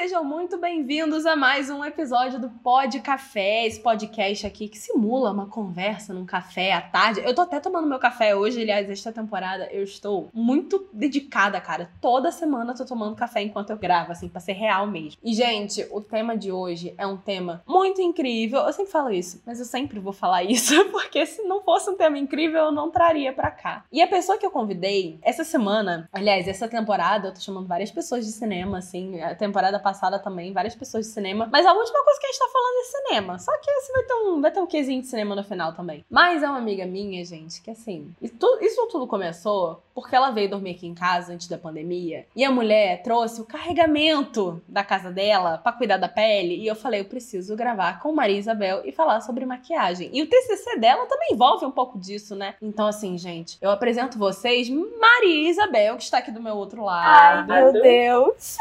sejam 0.00 0.24
muito 0.24 0.56
bem-vindos 0.56 1.26
a 1.26 1.36
mais 1.36 1.68
um 1.68 1.84
episódio 1.84 2.40
do 2.40 2.48
Pod 2.48 2.98
Café, 3.00 3.66
esse 3.66 3.78
podcast 3.80 4.46
aqui 4.46 4.66
que 4.66 4.78
simula 4.78 5.30
uma 5.30 5.46
conversa 5.46 6.14
num 6.14 6.24
café 6.24 6.72
à 6.72 6.80
tarde. 6.80 7.20
Eu 7.22 7.34
tô 7.34 7.42
até 7.42 7.60
tomando 7.60 7.86
meu 7.86 7.98
café 7.98 8.34
hoje, 8.34 8.62
aliás, 8.62 8.88
esta 8.88 9.12
temporada 9.12 9.68
eu 9.70 9.82
estou 9.82 10.30
muito 10.32 10.88
dedicada, 10.90 11.60
cara. 11.60 11.90
Toda 12.00 12.32
semana 12.32 12.72
eu 12.72 12.76
tô 12.78 12.86
tomando 12.86 13.14
café 13.14 13.42
enquanto 13.42 13.68
eu 13.68 13.76
gravo, 13.76 14.10
assim, 14.10 14.26
pra 14.26 14.40
ser 14.40 14.54
real 14.54 14.86
mesmo. 14.86 15.20
E, 15.22 15.34
gente, 15.34 15.86
o 15.90 16.00
tema 16.00 16.34
de 16.34 16.50
hoje 16.50 16.94
é 16.96 17.06
um 17.06 17.18
tema 17.18 17.62
muito 17.68 18.00
incrível. 18.00 18.60
Eu 18.60 18.72
sempre 18.72 18.92
falo 18.92 19.10
isso, 19.10 19.42
mas 19.44 19.58
eu 19.58 19.66
sempre 19.66 20.00
vou 20.00 20.14
falar 20.14 20.42
isso, 20.48 20.82
porque 20.86 21.26
se 21.26 21.42
não 21.42 21.60
fosse 21.60 21.90
um 21.90 21.96
tema 21.98 22.18
incrível, 22.18 22.64
eu 22.64 22.72
não 22.72 22.90
traria 22.90 23.34
pra 23.34 23.50
cá. 23.50 23.84
E 23.92 24.00
a 24.00 24.08
pessoa 24.08 24.38
que 24.38 24.46
eu 24.46 24.50
convidei, 24.50 25.18
essa 25.20 25.44
semana, 25.44 26.08
aliás, 26.10 26.48
essa 26.48 26.66
temporada, 26.66 27.28
eu 27.28 27.34
tô 27.34 27.40
chamando 27.40 27.68
várias 27.68 27.90
pessoas 27.90 28.24
de 28.24 28.32
cinema, 28.32 28.78
assim, 28.78 29.20
a 29.20 29.34
temporada 29.34 29.78
passada 29.78 29.89
também, 30.22 30.52
várias 30.52 30.74
pessoas 30.74 31.06
de 31.06 31.12
cinema. 31.12 31.48
Mas 31.50 31.66
a 31.66 31.72
última 31.72 32.04
coisa 32.04 32.20
que 32.20 32.26
a 32.26 32.30
gente 32.30 32.38
tá 32.38 32.48
falando 32.52 32.76
é 32.76 32.84
cinema. 32.84 33.38
Só 33.38 33.52
que 33.58 33.70
esse 33.70 33.92
vai 33.92 34.02
ter 34.02 34.14
um, 34.14 34.40
vai 34.40 34.50
ter 34.50 34.60
um 34.60 34.66
quesinho 34.66 35.00
de 35.00 35.08
cinema 35.08 35.34
no 35.34 35.44
final 35.44 35.72
também. 35.72 36.04
Mas 36.10 36.42
é 36.42 36.48
uma 36.48 36.58
amiga 36.58 36.86
minha, 36.86 37.24
gente, 37.24 37.60
que 37.62 37.70
assim, 37.70 38.12
isso 38.20 38.34
tudo, 38.38 38.64
isso 38.64 38.86
tudo 38.88 39.06
começou 39.06 39.82
porque 40.00 40.16
ela 40.16 40.30
veio 40.30 40.48
dormir 40.48 40.72
aqui 40.72 40.86
em 40.86 40.94
casa 40.94 41.32
antes 41.32 41.46
da 41.46 41.58
pandemia. 41.58 42.26
E 42.34 42.44
a 42.44 42.50
mulher 42.50 43.02
trouxe 43.02 43.40
o 43.40 43.44
carregamento 43.44 44.60
da 44.66 44.82
casa 44.82 45.10
dela 45.10 45.58
para 45.58 45.72
cuidar 45.72 45.98
da 45.98 46.08
pele. 46.08 46.56
E 46.56 46.66
eu 46.66 46.74
falei, 46.74 47.00
eu 47.00 47.04
preciso 47.04 47.54
gravar 47.54 48.00
com 48.00 48.12
Maria 48.12 48.38
Isabel 48.38 48.82
e 48.84 48.92
falar 48.92 49.20
sobre 49.20 49.44
maquiagem. 49.44 50.10
E 50.12 50.22
o 50.22 50.26
TCC 50.26 50.78
dela 50.78 51.06
também 51.06 51.28
envolve 51.32 51.66
um 51.66 51.70
pouco 51.70 51.98
disso, 51.98 52.34
né? 52.34 52.54
Então, 52.62 52.86
assim, 52.86 53.18
gente, 53.18 53.58
eu 53.60 53.70
apresento 53.70 54.18
vocês 54.18 54.68
Maria 54.70 55.50
Isabel, 55.50 55.96
que 55.96 56.04
está 56.04 56.18
aqui 56.18 56.30
do 56.30 56.40
meu 56.40 56.56
outro 56.56 56.84
lado. 56.84 57.50
Ai, 57.50 57.62
meu 57.62 57.72
Deus. 57.72 58.56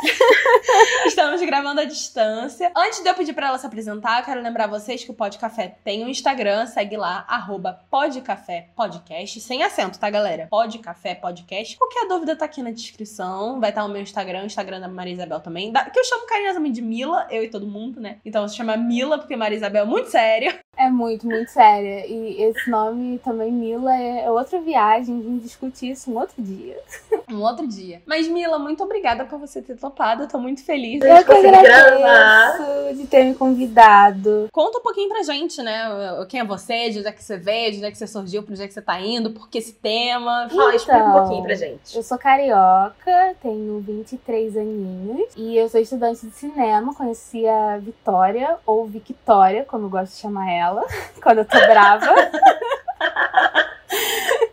Estamos 1.40 1.56
gravando 1.56 1.80
à 1.80 1.86
distância. 1.86 2.70
Antes 2.76 3.02
de 3.02 3.08
eu 3.08 3.14
pedir 3.14 3.32
para 3.32 3.48
ela 3.48 3.58
se 3.58 3.66
apresentar, 3.66 4.20
eu 4.20 4.26
quero 4.26 4.42
lembrar 4.42 4.68
vocês 4.68 5.06
que 5.06 5.12
o 5.12 5.14
Pod 5.14 5.38
Café 5.38 5.78
tem 5.86 6.04
um 6.04 6.10
Instagram, 6.10 6.66
segue 6.66 6.98
lá, 6.98 7.24
arroba 7.30 7.80
Podcast, 7.90 9.40
sem 9.40 9.64
acento, 9.64 9.98
tá, 9.98 10.10
galera? 10.10 10.48
Pod 10.52 10.78
Café 10.80 11.16
Podcast. 11.16 11.78
Qualquer 11.78 12.10
dúvida 12.10 12.36
tá 12.36 12.44
aqui 12.44 12.62
na 12.62 12.72
descrição. 12.72 13.58
Vai 13.58 13.70
estar 13.70 13.86
o 13.86 13.88
meu 13.88 14.02
Instagram, 14.02 14.44
o 14.44 14.48
Instagram 14.48 14.82
da 14.82 14.90
Maria 14.90 15.14
Isabel 15.14 15.40
também. 15.40 15.72
Que 15.72 16.00
eu 16.00 16.04
chamo 16.04 16.28
carinhosamente 16.28 16.76
de 16.76 16.82
Mila, 16.82 17.26
eu 17.32 17.42
e 17.42 17.50
todo 17.50 17.66
mundo, 17.66 18.02
né? 18.02 18.18
Então 18.26 18.46
se 18.46 18.58
chama 18.58 18.76
Mila, 18.76 19.18
porque 19.18 19.38
Maria 19.38 19.56
Isabel 19.56 19.84
é 19.84 19.88
muito 19.88 20.10
séria. 20.10 20.60
É 20.80 20.90
muito, 20.90 21.28
muito 21.28 21.52
séria. 21.52 22.08
E 22.08 22.42
esse 22.42 22.70
nome 22.70 23.20
também, 23.20 23.52
Mila, 23.52 23.94
é 23.94 24.32
outra 24.32 24.62
viagem. 24.62 25.20
A 25.20 25.22
gente 25.22 25.44
discutir 25.44 25.92
isso 25.92 26.10
um 26.10 26.18
outro 26.18 26.42
dia. 26.42 26.80
Um 27.30 27.44
outro 27.44 27.68
dia. 27.68 28.02
Mas, 28.08 28.28
Mila, 28.28 28.58
muito 28.58 28.84
obrigada 28.84 29.24
por 29.24 29.38
você 29.38 29.62
ter 29.62 29.78
topado. 29.78 30.24
Eu 30.24 30.28
tô 30.28 30.40
muito 30.40 30.66
feliz. 30.66 31.00
Eu 31.00 31.24
que 31.24 31.32
agradeço 31.32 32.96
de 32.96 33.06
ter 33.06 33.24
me 33.24 33.36
convidado. 33.36 34.50
Conta 34.52 34.80
um 34.80 34.82
pouquinho 34.82 35.10
pra 35.10 35.22
gente, 35.22 35.62
né? 35.62 35.86
Quem 36.28 36.40
é 36.40 36.44
você, 36.44 36.90
de 36.90 36.98
onde 36.98 37.08
é 37.08 37.12
que 37.12 37.24
você 37.24 37.38
veio, 37.38 37.72
de 37.72 37.78
onde 37.78 37.86
é 37.86 37.92
que 37.92 38.00
você 38.00 38.08
surgiu, 38.08 38.42
pra 38.42 38.54
onde 38.54 38.64
é 38.64 38.68
que 38.68 38.74
você 38.74 38.82
tá 38.82 39.00
indo, 39.00 39.30
por 39.30 39.48
que 39.48 39.60
esse 39.60 39.74
tema. 39.74 40.50
Fala, 40.50 40.54
então, 40.54 40.72
explica 40.72 41.04
um 41.04 41.12
pouquinho 41.12 41.44
pra 41.44 41.54
gente. 41.54 41.96
Eu 41.96 42.02
sou 42.02 42.18
carioca, 42.18 43.36
tenho 43.44 43.80
23 43.80 44.58
aninhos 44.58 45.30
e 45.38 45.56
eu 45.56 45.70
sou 45.70 45.80
estudante 45.80 46.26
de 46.26 46.34
cinema. 46.34 46.96
Conheci 46.96 47.48
a 47.48 47.78
Vitória, 47.78 48.58
ou 48.66 48.88
Victória, 48.88 49.66
como 49.66 49.86
eu 49.86 49.90
gosto 49.92 50.14
de 50.14 50.20
chamar 50.20 50.50
ela 50.52 50.69
quando 51.22 51.40
eu 51.40 51.46
tô 51.46 51.58
brava. 51.60 52.06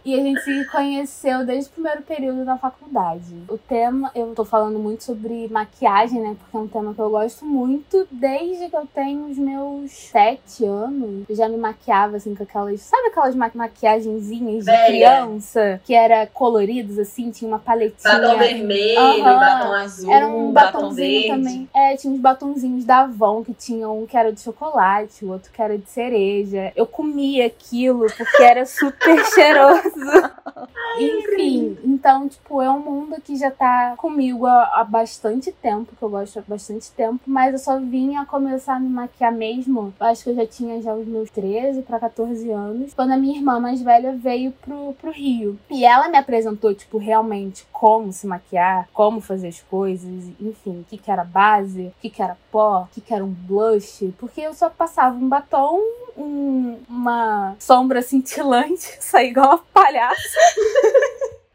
E 0.07 0.15
a 0.15 0.23
gente 0.23 0.41
se 0.41 0.65
conheceu 0.67 1.45
desde 1.45 1.69
o 1.69 1.73
primeiro 1.73 2.01
período 2.03 2.45
da 2.45 2.57
faculdade. 2.57 3.35
O 3.49 3.59
tema, 3.59 4.09
eu 4.15 4.33
tô 4.37 4.45
falando 4.45 4.79
muito 4.79 5.03
sobre 5.03 5.49
maquiagem, 5.49 6.21
né? 6.21 6.37
Porque 6.39 6.57
é 6.57 6.61
um 6.61 6.69
tema 6.69 6.95
que 6.95 7.01
eu 7.01 7.11
gosto 7.11 7.45
muito 7.45 8.07
desde 8.09 8.69
que 8.71 8.77
eu 8.77 8.87
tenho 8.95 9.27
os 9.27 9.37
meus 9.37 9.91
sete 9.91 10.65
anos. 10.65 11.25
Eu 11.29 11.35
já 11.35 11.49
me 11.49 11.57
maquiava, 11.57 12.19
assim, 12.19 12.37
com 12.37 12.45
aquelas. 12.45 12.81
Sabe 12.83 13.09
aquelas 13.09 13.35
ma 13.35 13.51
maquiagenzinhas 13.53 14.65
de 14.65 14.71
Velha. 14.71 14.87
criança? 14.87 15.81
Que 15.85 15.93
era 15.93 16.25
coloridos, 16.29 17.01
assim, 17.01 17.33
tinha 17.33 17.49
uma 17.49 17.59
paletinha. 17.59 18.17
Batom 18.21 18.39
vermelho, 18.39 19.01
Aham. 19.01 19.41
batom 19.41 19.73
azul, 19.73 20.13
Era 20.13 20.27
um 20.29 20.53
batom 20.53 20.79
batonzinho 20.83 21.11
verde. 21.11 21.27
também. 21.27 21.69
É, 21.75 21.97
tinha 21.97 22.13
uns 22.13 22.21
batonzinhos 22.21 22.85
da 22.85 23.01
Avon, 23.01 23.43
que 23.43 23.53
tinha 23.55 23.89
um 23.91 24.07
que 24.07 24.17
era 24.17 24.33
de 24.33 24.41
chocolate, 24.41 25.25
o 25.25 25.33
outro 25.33 25.51
que 25.51 25.61
era 25.61 25.77
de 25.77 25.89
cereja. 25.91 26.73
Eu 26.77 26.87
comia 26.87 27.47
aquilo 27.47 28.07
porque 28.17 28.41
era 28.43 28.65
super 28.65 29.19
cheiroso. 29.35 29.96
Enfim, 30.99 31.77
então, 31.85 32.29
tipo, 32.29 32.63
é 32.63 32.71
um 32.71 32.79
mundo 32.81 33.21
que 33.21 33.37
já 33.37 33.51
tá 33.51 33.95
comigo 33.97 34.47
há, 34.47 34.81
há 34.81 34.85
bastante 34.85 35.53
tempo, 35.53 35.95
que 35.97 36.03
eu 36.03 36.09
gosto 36.09 36.39
há 36.39 36.43
bastante 36.47 36.91
tempo, 36.93 37.21
mas 37.27 37.53
eu 37.53 37.59
só 37.59 37.79
vim 37.79 38.17
a 38.17 38.25
começar 38.25 38.77
a 38.77 38.81
me 38.81 38.89
maquiar 38.89 39.33
mesmo. 39.33 39.93
Acho 40.01 40.25
que 40.25 40.31
eu 40.31 40.35
já 40.35 40.47
tinha 40.47 40.81
já 40.81 40.95
os 40.95 41.07
meus 41.07 41.31
13 41.31 41.83
pra 41.83 41.99
14 42.01 42.51
anos, 42.51 42.95
quando 42.95 43.11
a 43.13 43.17
minha 43.17 43.37
irmã 43.37 43.61
mais 43.61 43.83
velha 43.83 44.13
veio 44.17 44.53
pro, 44.53 44.95
pro 44.95 45.11
Rio. 45.11 45.59
E 45.71 45.85
ela 45.85 46.09
me 46.09 46.17
apresentou, 46.17 46.75
tipo, 46.75 46.97
realmente 46.99 47.67
como 47.73 48.13
se 48.13 48.27
maquiar, 48.27 48.89
como 48.93 49.21
fazer 49.21 49.49
as 49.49 49.61
coisas, 49.63 50.25
enfim, 50.41 50.81
o 50.81 50.85
que, 50.89 50.97
que 50.97 51.11
era 51.11 51.25
base, 51.25 51.83
o 51.89 51.95
que, 52.01 52.09
que 52.11 52.23
era 52.23 52.37
pó, 52.51 52.83
o 52.85 52.95
que, 52.95 53.01
que 53.01 53.13
era 53.13 53.25
um 53.25 53.31
blush, 53.31 54.13
porque 54.19 54.41
eu 54.41 54.55
só 54.55 54.71
passava 54.71 55.15
um 55.17 55.29
batom, 55.29 55.79
um- 56.17 56.79
uma 56.89 57.55
sombra 57.59 58.01
cintilante, 58.01 58.97
saí 59.01 59.29
igual 59.31 59.49
uma 59.49 59.59
palhaça. 59.87 60.41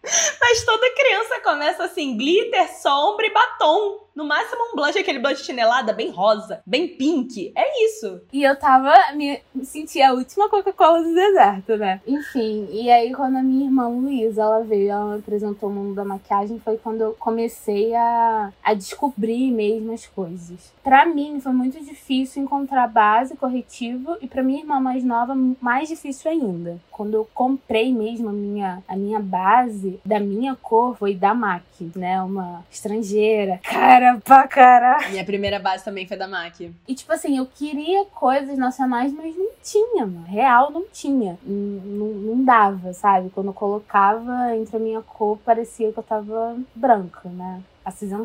Mas 0.41 0.63
toda 0.63 0.93
criança 0.95 1.39
começa 1.41 1.83
assim: 1.83 2.17
glitter, 2.17 2.69
sombra 2.81 3.25
e 3.25 3.33
batom. 3.33 4.07
No 4.13 4.25
máximo 4.25 4.61
um 4.71 4.75
blush, 4.75 4.97
aquele 4.97 5.19
blush 5.19 5.45
chinelada, 5.45 5.93
bem 5.93 6.11
rosa, 6.11 6.61
bem 6.65 6.85
pink. 6.85 7.53
É 7.55 7.85
isso. 7.85 8.21
E 8.33 8.43
eu 8.43 8.57
tava, 8.59 8.93
me, 9.15 9.39
me 9.55 9.65
sentia 9.65 10.09
a 10.09 10.13
última 10.13 10.49
Coca-Cola 10.49 11.01
do 11.01 11.13
deserto, 11.13 11.77
né? 11.77 12.01
Enfim, 12.05 12.67
e 12.71 12.91
aí 12.91 13.13
quando 13.13 13.37
a 13.37 13.43
minha 13.43 13.65
irmã 13.65 13.87
Luísa, 13.87 14.41
ela 14.41 14.63
veio, 14.63 14.91
ela 14.91 15.13
me 15.13 15.19
apresentou 15.19 15.69
o 15.69 15.73
mundo 15.73 15.95
da 15.95 16.03
maquiagem, 16.03 16.59
foi 16.59 16.77
quando 16.77 17.01
eu 17.01 17.15
comecei 17.17 17.95
a, 17.95 18.51
a 18.61 18.73
descobrir 18.73 19.49
mesmo 19.49 19.93
as 19.93 20.05
coisas. 20.05 20.73
Pra 20.83 21.05
mim, 21.05 21.39
foi 21.39 21.53
muito 21.53 21.79
difícil 21.79 22.43
encontrar 22.43 22.87
base, 22.89 23.37
corretivo, 23.37 24.17
e 24.21 24.27
pra 24.27 24.43
minha 24.43 24.59
irmã 24.59 24.79
mais 24.81 25.05
nova, 25.05 25.33
mais 25.61 25.87
difícil 25.87 26.29
ainda. 26.29 26.77
Quando 26.91 27.13
eu 27.13 27.27
comprei 27.33 27.93
mesmo 27.93 28.27
a 28.27 28.33
minha, 28.33 28.83
a 28.87 28.95
minha 28.97 29.21
base 29.21 30.01
da 30.03 30.19
minha 30.19 30.53
cor, 30.55 30.97
foi 30.97 31.15
da 31.15 31.33
MAC, 31.33 31.91
né? 31.95 32.21
Uma 32.21 32.65
estrangeira, 32.69 33.59
cara 33.63 34.00
pra 34.23 34.47
caralho. 34.47 35.11
Minha 35.11 35.25
primeira 35.25 35.59
base 35.59 35.83
também 35.83 36.07
foi 36.07 36.17
da 36.17 36.27
MAC. 36.27 36.73
E, 36.87 36.95
tipo 36.95 37.11
assim, 37.11 37.37
eu 37.37 37.45
queria 37.45 38.05
coisas 38.05 38.57
nacionais, 38.57 39.13
mas 39.13 39.35
não 39.35 39.49
tinha, 39.63 40.05
mano. 40.05 40.25
Real 40.25 40.71
não 40.71 40.85
tinha. 40.91 41.37
Não, 41.43 41.81
não, 41.81 42.07
não 42.07 42.43
dava, 42.43 42.93
sabe? 42.93 43.29
Quando 43.29 43.47
eu 43.47 43.53
colocava 43.53 44.55
entre 44.55 44.77
a 44.77 44.79
minha 44.79 45.01
cor, 45.01 45.37
parecia 45.39 45.91
que 45.91 45.99
eu 45.99 46.03
tava 46.03 46.57
branca, 46.75 47.29
né? 47.29 47.61